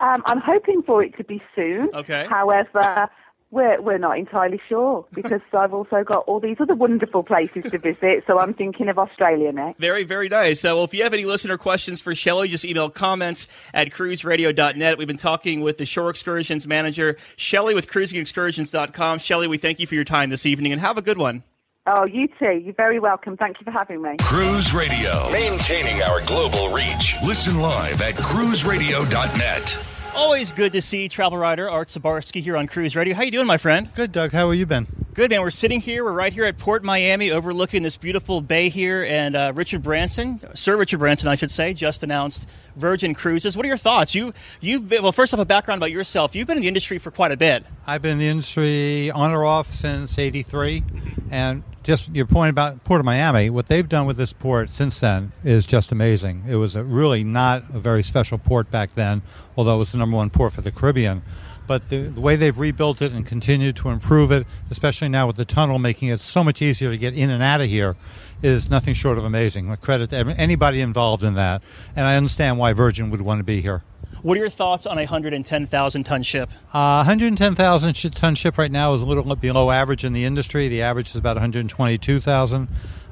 Um, 0.00 0.22
I'm 0.26 0.40
hoping 0.40 0.82
for 0.82 1.02
it 1.02 1.16
to 1.16 1.24
be 1.24 1.42
soon. 1.56 1.90
Okay. 1.92 2.26
However, 2.30 3.08
we're, 3.50 3.80
we're 3.80 3.98
not 3.98 4.18
entirely 4.18 4.60
sure 4.68 5.06
because 5.12 5.40
I've 5.52 5.72
also 5.72 6.04
got 6.04 6.24
all 6.26 6.40
these 6.40 6.56
other 6.60 6.74
wonderful 6.74 7.22
places 7.22 7.64
to 7.70 7.78
visit. 7.78 8.24
So 8.26 8.38
I'm 8.38 8.54
thinking 8.54 8.88
of 8.88 8.98
Australia 8.98 9.52
next. 9.52 9.80
Very, 9.80 10.04
very 10.04 10.28
nice. 10.28 10.64
Uh, 10.64 10.68
well, 10.74 10.84
if 10.84 10.94
you 10.94 11.02
have 11.02 11.14
any 11.14 11.24
listener 11.24 11.58
questions 11.58 12.00
for 12.00 12.14
Shelley, 12.14 12.48
just 12.48 12.64
email 12.64 12.90
comments 12.90 13.48
at 13.72 13.90
cruiseradio.net. 13.90 14.98
We've 14.98 15.06
been 15.06 15.16
talking 15.16 15.60
with 15.60 15.78
the 15.78 15.86
Shore 15.86 16.10
Excursions 16.10 16.66
manager, 16.66 17.16
Shelley 17.36 17.74
with 17.74 17.88
cruisingexcursions.com. 17.88 19.18
Shelley, 19.18 19.46
we 19.46 19.58
thank 19.58 19.80
you 19.80 19.86
for 19.86 19.94
your 19.94 20.04
time 20.04 20.30
this 20.30 20.46
evening 20.46 20.72
and 20.72 20.80
have 20.80 20.98
a 20.98 21.02
good 21.02 21.18
one. 21.18 21.42
Oh, 21.90 22.04
you 22.04 22.28
too. 22.38 22.60
You're 22.62 22.74
very 22.74 23.00
welcome. 23.00 23.38
Thank 23.38 23.60
you 23.60 23.64
for 23.64 23.70
having 23.70 24.02
me. 24.02 24.16
Cruise 24.20 24.74
Radio, 24.74 25.30
maintaining 25.32 26.02
our 26.02 26.20
global 26.26 26.70
reach. 26.70 27.14
Listen 27.24 27.60
live 27.60 28.02
at 28.02 28.14
cruiseradio.net. 28.14 29.87
Always 30.18 30.50
good 30.50 30.72
to 30.72 30.82
see 30.82 31.08
travel 31.08 31.38
writer 31.38 31.70
Art 31.70 31.86
Sbarsky 31.86 32.42
here 32.42 32.56
on 32.56 32.66
Cruise 32.66 32.96
Radio. 32.96 33.14
How 33.14 33.22
you 33.22 33.30
doing, 33.30 33.46
my 33.46 33.56
friend? 33.56 33.88
Good, 33.94 34.10
Doug. 34.10 34.32
How 34.32 34.50
have 34.50 34.58
you 34.58 34.66
been? 34.66 34.88
Good, 35.18 35.30
man. 35.32 35.40
We're 35.42 35.50
sitting 35.50 35.80
here. 35.80 36.04
We're 36.04 36.12
right 36.12 36.32
here 36.32 36.44
at 36.44 36.58
Port 36.58 36.84
Miami, 36.84 37.32
overlooking 37.32 37.82
this 37.82 37.96
beautiful 37.96 38.40
bay 38.40 38.68
here. 38.68 39.02
And 39.02 39.34
uh, 39.34 39.52
Richard 39.52 39.82
Branson, 39.82 40.38
Sir 40.54 40.76
Richard 40.76 40.98
Branson, 40.98 41.28
I 41.28 41.34
should 41.34 41.50
say, 41.50 41.74
just 41.74 42.04
announced 42.04 42.48
Virgin 42.76 43.14
Cruises. 43.14 43.56
What 43.56 43.66
are 43.66 43.68
your 43.68 43.78
thoughts? 43.78 44.14
You, 44.14 44.32
you've 44.60 44.88
been, 44.88 45.02
well. 45.02 45.10
First 45.10 45.34
off, 45.34 45.40
a 45.40 45.44
background 45.44 45.80
about 45.80 45.90
yourself. 45.90 46.36
You've 46.36 46.46
been 46.46 46.58
in 46.58 46.62
the 46.62 46.68
industry 46.68 46.98
for 46.98 47.10
quite 47.10 47.32
a 47.32 47.36
bit. 47.36 47.66
I've 47.84 48.00
been 48.00 48.12
in 48.12 48.18
the 48.18 48.28
industry 48.28 49.10
on 49.10 49.32
or 49.32 49.44
off 49.44 49.72
since 49.72 50.20
'83, 50.20 50.84
and 51.32 51.64
just 51.82 52.14
your 52.14 52.26
point 52.26 52.50
about 52.50 52.84
Port 52.84 53.00
of 53.00 53.04
Miami, 53.04 53.50
what 53.50 53.66
they've 53.66 53.88
done 53.88 54.06
with 54.06 54.18
this 54.18 54.32
port 54.32 54.70
since 54.70 55.00
then 55.00 55.32
is 55.42 55.66
just 55.66 55.90
amazing. 55.90 56.44
It 56.46 56.54
was 56.56 56.76
really 56.76 57.24
not 57.24 57.64
a 57.74 57.80
very 57.80 58.04
special 58.04 58.38
port 58.38 58.70
back 58.70 58.92
then, 58.92 59.22
although 59.56 59.74
it 59.74 59.78
was 59.78 59.90
the 59.90 59.98
number 59.98 60.16
one 60.16 60.30
port 60.30 60.52
for 60.52 60.60
the 60.60 60.70
Caribbean. 60.70 61.22
But 61.68 61.90
the, 61.90 61.98
the 61.98 62.20
way 62.20 62.34
they've 62.34 62.58
rebuilt 62.58 63.02
it 63.02 63.12
and 63.12 63.24
continued 63.24 63.76
to 63.76 63.90
improve 63.90 64.32
it, 64.32 64.46
especially 64.70 65.10
now 65.10 65.26
with 65.26 65.36
the 65.36 65.44
tunnel 65.44 65.78
making 65.78 66.08
it 66.08 66.18
so 66.18 66.42
much 66.42 66.62
easier 66.62 66.90
to 66.90 66.98
get 66.98 67.14
in 67.14 67.30
and 67.30 67.42
out 67.42 67.60
of 67.60 67.68
here, 67.68 67.94
is 68.42 68.70
nothing 68.70 68.94
short 68.94 69.18
of 69.18 69.24
amazing. 69.24 69.70
A 69.70 69.76
credit 69.76 70.10
to 70.10 70.16
anybody 70.16 70.80
involved 70.80 71.22
in 71.22 71.34
that. 71.34 71.62
And 71.94 72.06
I 72.06 72.16
understand 72.16 72.58
why 72.58 72.72
Virgin 72.72 73.10
would 73.10 73.20
want 73.20 73.38
to 73.38 73.44
be 73.44 73.60
here. 73.60 73.82
What 74.22 74.36
are 74.36 74.40
your 74.40 74.48
thoughts 74.48 74.86
on 74.86 74.98
a 74.98 75.02
110,000 75.02 76.04
ton 76.04 76.22
ship? 76.22 76.50
Uh, 76.72 77.04
110,000 77.04 78.12
ton 78.12 78.34
ship 78.34 78.58
right 78.58 78.72
now 78.72 78.94
is 78.94 79.02
a 79.02 79.06
little 79.06 79.36
below 79.36 79.70
average 79.70 80.04
in 80.04 80.12
the 80.12 80.24
industry. 80.24 80.68
The 80.68 80.82
average 80.82 81.10
is 81.10 81.16
about 81.16 81.36
122,000. 81.36 82.68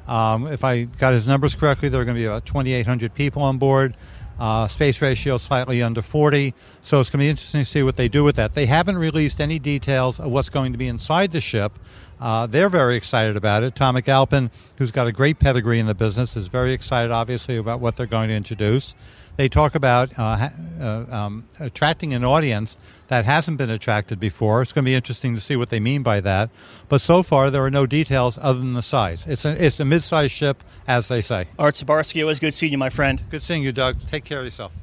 Um, 0.07 0.47
if 0.47 0.63
I 0.63 0.83
got 0.83 1.13
his 1.13 1.27
numbers 1.27 1.53
correctly, 1.53 1.89
there 1.89 2.01
are 2.01 2.05
going 2.05 2.15
to 2.15 2.19
be 2.19 2.25
about 2.25 2.45
2,800 2.45 3.13
people 3.13 3.43
on 3.43 3.57
board. 3.57 3.95
Uh, 4.39 4.67
space 4.67 5.01
ratio 5.01 5.37
slightly 5.37 5.81
under 5.81 6.01
40. 6.01 6.53
So 6.81 6.99
it's 6.99 7.09
going 7.09 7.19
to 7.19 7.25
be 7.25 7.29
interesting 7.29 7.61
to 7.61 7.65
see 7.65 7.83
what 7.83 7.95
they 7.95 8.07
do 8.07 8.23
with 8.23 8.35
that. 8.35 8.55
They 8.55 8.65
haven't 8.65 8.97
released 8.97 9.41
any 9.41 9.59
details 9.59 10.19
of 10.19 10.31
what's 10.31 10.49
going 10.49 10.71
to 10.71 10.77
be 10.77 10.87
inside 10.87 11.31
the 11.31 11.41
ship. 11.41 11.79
Uh, 12.19 12.47
they're 12.47 12.69
very 12.69 12.95
excited 12.95 13.35
about 13.35 13.63
it. 13.63 13.75
Tom 13.75 13.95
McAlpin, 13.95 14.49
who's 14.77 14.91
got 14.91 15.07
a 15.07 15.11
great 15.11 15.39
pedigree 15.39 15.79
in 15.79 15.85
the 15.85 15.95
business, 15.95 16.35
is 16.35 16.47
very 16.47 16.73
excited, 16.73 17.11
obviously, 17.11 17.57
about 17.57 17.79
what 17.79 17.95
they're 17.95 18.07
going 18.07 18.29
to 18.29 18.35
introduce 18.35 18.95
they 19.37 19.47
talk 19.47 19.75
about 19.75 20.17
uh, 20.19 20.49
uh, 20.81 21.05
um, 21.09 21.45
attracting 21.59 22.13
an 22.13 22.25
audience 22.25 22.75
that 23.07 23.25
hasn't 23.25 23.57
been 23.57 23.69
attracted 23.69 24.19
before. 24.19 24.61
It's 24.61 24.73
going 24.73 24.83
to 24.83 24.89
be 24.89 24.95
interesting 24.95 25.33
to 25.35 25.41
see 25.41 25.55
what 25.55 25.69
they 25.69 25.79
mean 25.79 26.03
by 26.03 26.21
that. 26.21 26.49
But 26.89 27.01
so 27.01 27.23
far, 27.23 27.49
there 27.49 27.63
are 27.63 27.71
no 27.71 27.85
details 27.85 28.37
other 28.41 28.59
than 28.59 28.73
the 28.73 28.81
size. 28.81 29.25
It's 29.27 29.45
a, 29.45 29.63
it's 29.63 29.79
a 29.79 29.85
mid-sized 29.85 30.33
ship, 30.33 30.63
as 30.87 31.07
they 31.07 31.21
say. 31.21 31.47
Art 31.57 31.75
Sbarsky, 31.75 32.21
always 32.21 32.39
good 32.39 32.53
seeing 32.53 32.71
you, 32.71 32.77
my 32.77 32.89
friend. 32.89 33.21
Good 33.29 33.43
seeing 33.43 33.63
you, 33.63 33.71
Doug. 33.71 33.99
Take 34.07 34.23
care 34.23 34.39
of 34.39 34.45
yourself. 34.45 34.75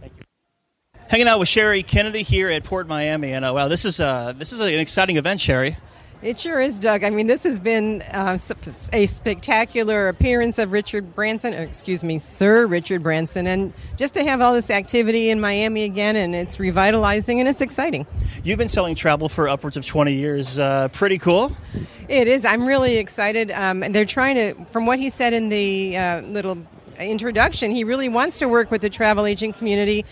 Thank 0.00 0.12
you. 0.16 0.22
Hanging 1.08 1.28
out 1.28 1.38
with 1.38 1.48
Sherry 1.48 1.82
Kennedy 1.82 2.22
here 2.22 2.50
at 2.50 2.64
Port 2.64 2.86
Miami, 2.86 3.32
and 3.32 3.44
uh, 3.44 3.52
wow, 3.54 3.68
this 3.68 3.84
is 3.84 3.98
uh, 4.00 4.32
this 4.36 4.52
is 4.52 4.60
an 4.60 4.78
exciting 4.78 5.16
event, 5.16 5.40
Sherry. 5.40 5.76
It 6.22 6.38
sure 6.38 6.60
is, 6.60 6.78
Doug. 6.78 7.02
I 7.02 7.08
mean, 7.08 7.28
this 7.28 7.44
has 7.44 7.58
been 7.58 8.02
uh, 8.02 8.36
a 8.92 9.06
spectacular 9.06 10.08
appearance 10.08 10.58
of 10.58 10.70
Richard 10.70 11.14
Branson, 11.14 11.54
excuse 11.54 12.04
me, 12.04 12.18
Sir 12.18 12.66
Richard 12.66 13.02
Branson, 13.02 13.46
and 13.46 13.72
just 13.96 14.12
to 14.14 14.24
have 14.24 14.42
all 14.42 14.52
this 14.52 14.68
activity 14.68 15.30
in 15.30 15.40
Miami 15.40 15.84
again, 15.84 16.16
and 16.16 16.34
it's 16.34 16.60
revitalizing 16.60 17.40
and 17.40 17.48
it's 17.48 17.62
exciting. 17.62 18.06
You've 18.44 18.58
been 18.58 18.68
selling 18.68 18.94
travel 18.94 19.30
for 19.30 19.48
upwards 19.48 19.78
of 19.78 19.86
20 19.86 20.12
years. 20.12 20.58
Uh, 20.58 20.88
pretty 20.88 21.16
cool. 21.16 21.56
It 22.06 22.28
is. 22.28 22.44
I'm 22.44 22.66
really 22.66 22.98
excited. 22.98 23.50
Um, 23.50 23.80
they're 23.80 24.04
trying 24.04 24.36
to, 24.36 24.64
from 24.66 24.84
what 24.84 24.98
he 24.98 25.08
said 25.08 25.32
in 25.32 25.48
the 25.48 25.96
uh, 25.96 26.20
little 26.20 26.58
introduction, 26.98 27.70
he 27.70 27.82
really 27.82 28.10
wants 28.10 28.36
to 28.40 28.46
work 28.46 28.70
with 28.70 28.82
the 28.82 28.90
travel 28.90 29.24
agent 29.24 29.56
community 29.56 30.04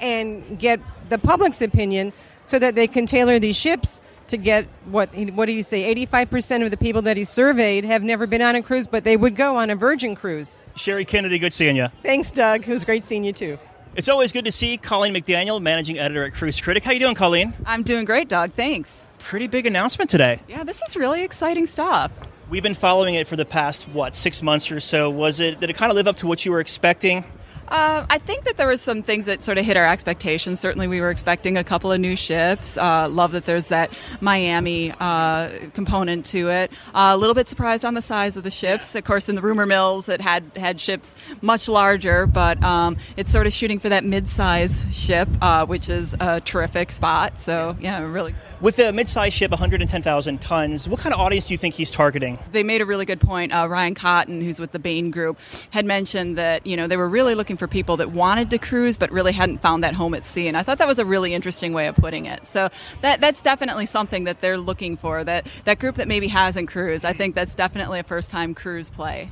and 0.00 0.58
get 0.58 0.80
the 1.10 1.18
public's 1.18 1.62
opinion 1.62 2.12
so 2.44 2.58
that 2.58 2.74
they 2.74 2.88
can 2.88 3.06
tailor 3.06 3.38
these 3.38 3.56
ships 3.56 4.00
to 4.28 4.36
get 4.36 4.66
what 4.86 5.14
what 5.14 5.46
did 5.46 5.52
he 5.52 5.62
say? 5.62 5.84
Eighty 5.84 6.06
five 6.06 6.30
percent 6.30 6.64
of 6.64 6.70
the 6.70 6.76
people 6.76 7.02
that 7.02 7.16
he 7.16 7.24
surveyed 7.24 7.84
have 7.84 8.02
never 8.02 8.26
been 8.26 8.42
on 8.42 8.54
a 8.56 8.62
cruise, 8.62 8.86
but 8.86 9.04
they 9.04 9.16
would 9.16 9.36
go 9.36 9.56
on 9.56 9.70
a 9.70 9.76
Virgin 9.76 10.14
cruise. 10.14 10.62
Sherry 10.76 11.04
Kennedy, 11.04 11.38
good 11.38 11.52
seeing 11.52 11.76
you. 11.76 11.88
Thanks, 12.02 12.30
Doug. 12.30 12.62
It 12.66 12.72
was 12.72 12.84
great 12.84 13.04
seeing 13.04 13.24
you 13.24 13.32
too. 13.32 13.58
It's 13.96 14.08
always 14.08 14.32
good 14.32 14.44
to 14.46 14.52
see 14.52 14.76
Colleen 14.76 15.14
McDaniel, 15.14 15.62
managing 15.62 15.98
editor 15.98 16.24
at 16.24 16.34
Cruise 16.34 16.60
Critic. 16.60 16.82
How 16.82 16.90
you 16.90 16.98
doing, 16.98 17.14
Colleen? 17.14 17.54
I'm 17.64 17.84
doing 17.84 18.04
great, 18.04 18.28
Doug. 18.28 18.52
Thanks. 18.54 19.04
Pretty 19.18 19.46
big 19.46 19.66
announcement 19.66 20.10
today. 20.10 20.40
Yeah, 20.48 20.64
this 20.64 20.82
is 20.82 20.96
really 20.96 21.22
exciting 21.22 21.66
stuff. 21.66 22.10
We've 22.50 22.62
been 22.62 22.74
following 22.74 23.14
it 23.14 23.28
for 23.28 23.36
the 23.36 23.44
past 23.44 23.88
what 23.88 24.16
six 24.16 24.42
months 24.42 24.70
or 24.70 24.80
so. 24.80 25.08
Was 25.10 25.40
it? 25.40 25.60
Did 25.60 25.70
it 25.70 25.76
kind 25.76 25.90
of 25.90 25.96
live 25.96 26.08
up 26.08 26.16
to 26.16 26.26
what 26.26 26.44
you 26.44 26.52
were 26.52 26.60
expecting? 26.60 27.24
Uh, 27.68 28.06
I 28.08 28.18
think 28.18 28.44
that 28.44 28.56
there 28.56 28.68
was 28.68 28.80
some 28.80 29.02
things 29.02 29.26
that 29.26 29.42
sort 29.42 29.58
of 29.58 29.64
hit 29.64 29.76
our 29.76 29.86
expectations. 29.86 30.60
Certainly, 30.60 30.88
we 30.88 31.00
were 31.00 31.10
expecting 31.10 31.56
a 31.56 31.64
couple 31.64 31.90
of 31.92 32.00
new 32.00 32.16
ships. 32.16 32.76
Uh, 32.76 33.08
love 33.08 33.32
that 33.32 33.44
there's 33.44 33.68
that 33.68 33.92
Miami 34.20 34.92
uh, 35.00 35.48
component 35.72 36.26
to 36.26 36.50
it. 36.50 36.72
Uh, 36.94 37.12
a 37.14 37.16
little 37.16 37.34
bit 37.34 37.48
surprised 37.48 37.84
on 37.84 37.94
the 37.94 38.02
size 38.02 38.36
of 38.36 38.44
the 38.44 38.50
ships. 38.50 38.94
Of 38.94 39.04
course, 39.04 39.28
in 39.28 39.34
the 39.34 39.42
rumor 39.42 39.66
mills, 39.66 40.08
it 40.08 40.20
had 40.20 40.44
had 40.56 40.80
ships 40.80 41.16
much 41.40 41.68
larger, 41.68 42.26
but 42.26 42.62
um, 42.62 42.96
it's 43.16 43.30
sort 43.30 43.46
of 43.46 43.52
shooting 43.52 43.78
for 43.78 43.88
that 43.88 44.04
mid-size 44.04 44.84
ship, 44.92 45.28
uh, 45.40 45.66
which 45.66 45.88
is 45.88 46.14
a 46.20 46.40
terrific 46.40 46.92
spot. 46.92 47.38
So, 47.38 47.76
yeah, 47.80 48.02
really. 48.02 48.34
With 48.60 48.76
the 48.76 48.92
mid-size 48.92 49.32
ship, 49.32 49.50
110,000 49.50 50.40
tons, 50.40 50.88
what 50.88 51.00
kind 51.00 51.14
of 51.14 51.20
audience 51.20 51.46
do 51.46 51.54
you 51.54 51.58
think 51.58 51.74
he's 51.74 51.90
targeting? 51.90 52.38
They 52.52 52.62
made 52.62 52.80
a 52.80 52.86
really 52.86 53.04
good 53.04 53.20
point. 53.20 53.52
Uh, 53.52 53.66
Ryan 53.68 53.94
Cotton, 53.94 54.40
who's 54.40 54.60
with 54.60 54.72
the 54.72 54.78
Bain 54.78 55.10
Group, 55.10 55.38
had 55.70 55.84
mentioned 55.84 56.38
that 56.38 56.66
you 56.66 56.76
know 56.76 56.86
they 56.86 56.96
were 56.96 57.08
really 57.08 57.34
looking 57.34 57.53
looking 57.54 57.68
for 57.68 57.70
people 57.70 57.98
that 57.98 58.10
wanted 58.10 58.50
to 58.50 58.58
cruise 58.58 58.96
but 58.96 59.10
really 59.12 59.32
hadn't 59.32 59.58
found 59.58 59.84
that 59.84 59.94
home 59.94 60.14
at 60.14 60.24
sea. 60.24 60.48
And 60.48 60.56
I 60.56 60.62
thought 60.62 60.78
that 60.78 60.88
was 60.88 60.98
a 60.98 61.04
really 61.04 61.34
interesting 61.34 61.72
way 61.72 61.86
of 61.86 61.94
putting 61.94 62.26
it. 62.26 62.46
So 62.46 62.68
that 63.00 63.20
that's 63.20 63.42
definitely 63.42 63.86
something 63.86 64.24
that 64.24 64.40
they're 64.40 64.58
looking 64.58 64.96
for. 64.96 65.22
That 65.22 65.46
that 65.64 65.78
group 65.78 65.96
that 65.96 66.08
maybe 66.08 66.28
hasn't 66.28 66.68
cruised. 66.68 67.04
I 67.04 67.12
think 67.12 67.34
that's 67.34 67.54
definitely 67.54 68.00
a 68.00 68.02
first 68.02 68.30
time 68.30 68.54
cruise 68.54 68.90
play. 68.90 69.30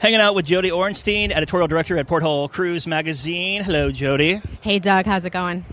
Hanging 0.00 0.20
out 0.20 0.34
with 0.34 0.46
Jody 0.46 0.70
Orenstein, 0.70 1.30
editorial 1.30 1.68
director 1.68 1.96
at 1.98 2.08
Porthole 2.08 2.48
Cruise 2.48 2.86
Magazine. 2.86 3.62
Hello, 3.62 3.92
Jody. 3.92 4.40
Hey, 4.62 4.78
Doug. 4.78 5.04
How's 5.04 5.26
it 5.26 5.32
going? 5.32 5.64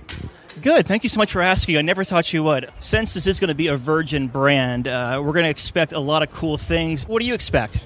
Good. 0.62 0.86
Thank 0.86 1.04
you 1.04 1.10
so 1.10 1.18
much 1.18 1.32
for 1.32 1.42
asking. 1.42 1.78
I 1.78 1.82
never 1.82 2.04
thought 2.04 2.34
you 2.34 2.44
would. 2.44 2.70
Since 2.80 3.14
this 3.14 3.26
is 3.26 3.40
going 3.40 3.50
to 3.50 3.56
be 3.56 3.68
a 3.68 3.78
Virgin 3.78 4.28
brand, 4.28 4.88
uh, 4.88 5.22
we're 5.24 5.32
going 5.32 5.46
to 5.46 5.50
expect 5.50 5.94
a 5.94 6.00
lot 6.00 6.24
of 6.24 6.32
cool 6.32 6.58
things. 6.58 7.08
What 7.08 7.22
do 7.22 7.28
you 7.28 7.34
expect? 7.34 7.86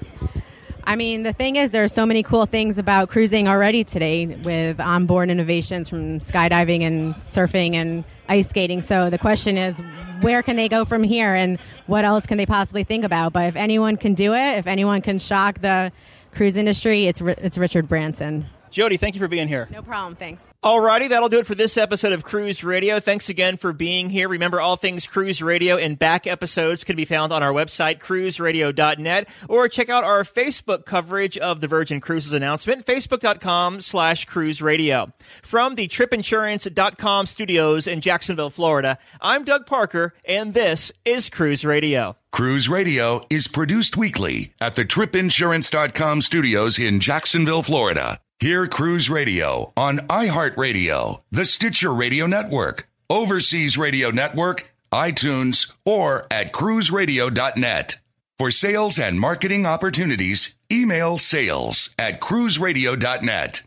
I 0.84 0.96
mean, 0.96 1.22
the 1.22 1.32
thing 1.32 1.56
is, 1.56 1.70
there 1.70 1.84
are 1.84 1.88
so 1.88 2.04
many 2.04 2.22
cool 2.22 2.44
things 2.44 2.76
about 2.76 3.08
cruising 3.08 3.46
already 3.46 3.84
today 3.84 4.26
with 4.26 4.80
onboard 4.80 5.30
innovations 5.30 5.88
from 5.88 6.18
skydiving 6.18 6.82
and 6.82 7.14
surfing 7.16 7.74
and 7.74 8.04
ice 8.28 8.48
skating. 8.48 8.82
So 8.82 9.08
the 9.08 9.18
question 9.18 9.56
is, 9.56 9.78
where 10.22 10.42
can 10.42 10.56
they 10.56 10.68
go 10.68 10.84
from 10.84 11.04
here 11.04 11.34
and 11.34 11.58
what 11.86 12.04
else 12.04 12.26
can 12.26 12.36
they 12.36 12.46
possibly 12.46 12.82
think 12.82 13.04
about? 13.04 13.32
But 13.32 13.44
if 13.48 13.56
anyone 13.56 13.96
can 13.96 14.14
do 14.14 14.34
it, 14.34 14.58
if 14.58 14.66
anyone 14.66 15.02
can 15.02 15.18
shock 15.20 15.60
the 15.60 15.92
cruise 16.32 16.56
industry, 16.56 17.06
it's, 17.06 17.20
it's 17.20 17.58
Richard 17.58 17.88
Branson. 17.88 18.46
Jody, 18.72 18.96
thank 18.96 19.14
you 19.14 19.20
for 19.20 19.28
being 19.28 19.48
here. 19.48 19.68
No 19.70 19.82
problem. 19.82 20.16
Thanks. 20.16 20.42
Alrighty, 20.64 21.08
that'll 21.08 21.28
do 21.28 21.40
it 21.40 21.46
for 21.46 21.56
this 21.56 21.76
episode 21.76 22.12
of 22.12 22.22
Cruise 22.22 22.62
Radio. 22.62 23.00
Thanks 23.00 23.28
again 23.28 23.56
for 23.56 23.72
being 23.72 24.10
here. 24.10 24.28
Remember, 24.28 24.60
all 24.60 24.76
things 24.76 25.08
Cruise 25.08 25.42
Radio 25.42 25.76
and 25.76 25.98
back 25.98 26.24
episodes 26.24 26.84
can 26.84 26.94
be 26.94 27.04
found 27.04 27.32
on 27.32 27.42
our 27.42 27.52
website, 27.52 27.98
cruiseradio.net, 27.98 29.28
or 29.48 29.68
check 29.68 29.88
out 29.88 30.04
our 30.04 30.22
Facebook 30.22 30.84
coverage 30.84 31.36
of 31.36 31.60
the 31.60 31.66
Virgin 31.66 32.00
Cruises 32.00 32.32
announcement, 32.32 32.86
facebook.com 32.86 33.80
slash 33.80 34.24
cruise 34.26 34.62
radio. 34.62 35.12
From 35.42 35.74
the 35.74 35.88
tripinsurance.com 35.88 37.26
studios 37.26 37.88
in 37.88 38.00
Jacksonville, 38.00 38.50
Florida, 38.50 38.98
I'm 39.20 39.42
Doug 39.44 39.66
Parker, 39.66 40.14
and 40.24 40.54
this 40.54 40.92
is 41.04 41.28
Cruise 41.28 41.64
Radio. 41.64 42.16
Cruise 42.30 42.68
Radio 42.68 43.26
is 43.28 43.48
produced 43.48 43.96
weekly 43.96 44.54
at 44.60 44.76
the 44.76 44.84
tripinsurance.com 44.84 46.22
studios 46.22 46.78
in 46.78 47.00
Jacksonville, 47.00 47.64
Florida. 47.64 48.20
Hear 48.42 48.66
Cruise 48.66 49.08
Radio 49.08 49.72
on 49.76 49.98
iHeartRadio, 50.08 51.22
the 51.30 51.46
Stitcher 51.46 51.94
Radio 51.94 52.26
Network, 52.26 52.88
Overseas 53.08 53.78
Radio 53.78 54.10
Network, 54.10 54.74
iTunes, 54.92 55.70
or 55.84 56.26
at 56.28 56.52
cruiseradio.net. 56.52 58.00
For 58.40 58.50
sales 58.50 58.98
and 58.98 59.20
marketing 59.20 59.64
opportunities, 59.64 60.56
email 60.72 61.18
sales 61.18 61.94
at 61.96 62.20
cruiseradio.net. 62.20 63.62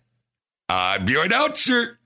I'm 0.68 1.08
your 1.08 1.24
announcer, 1.24 1.98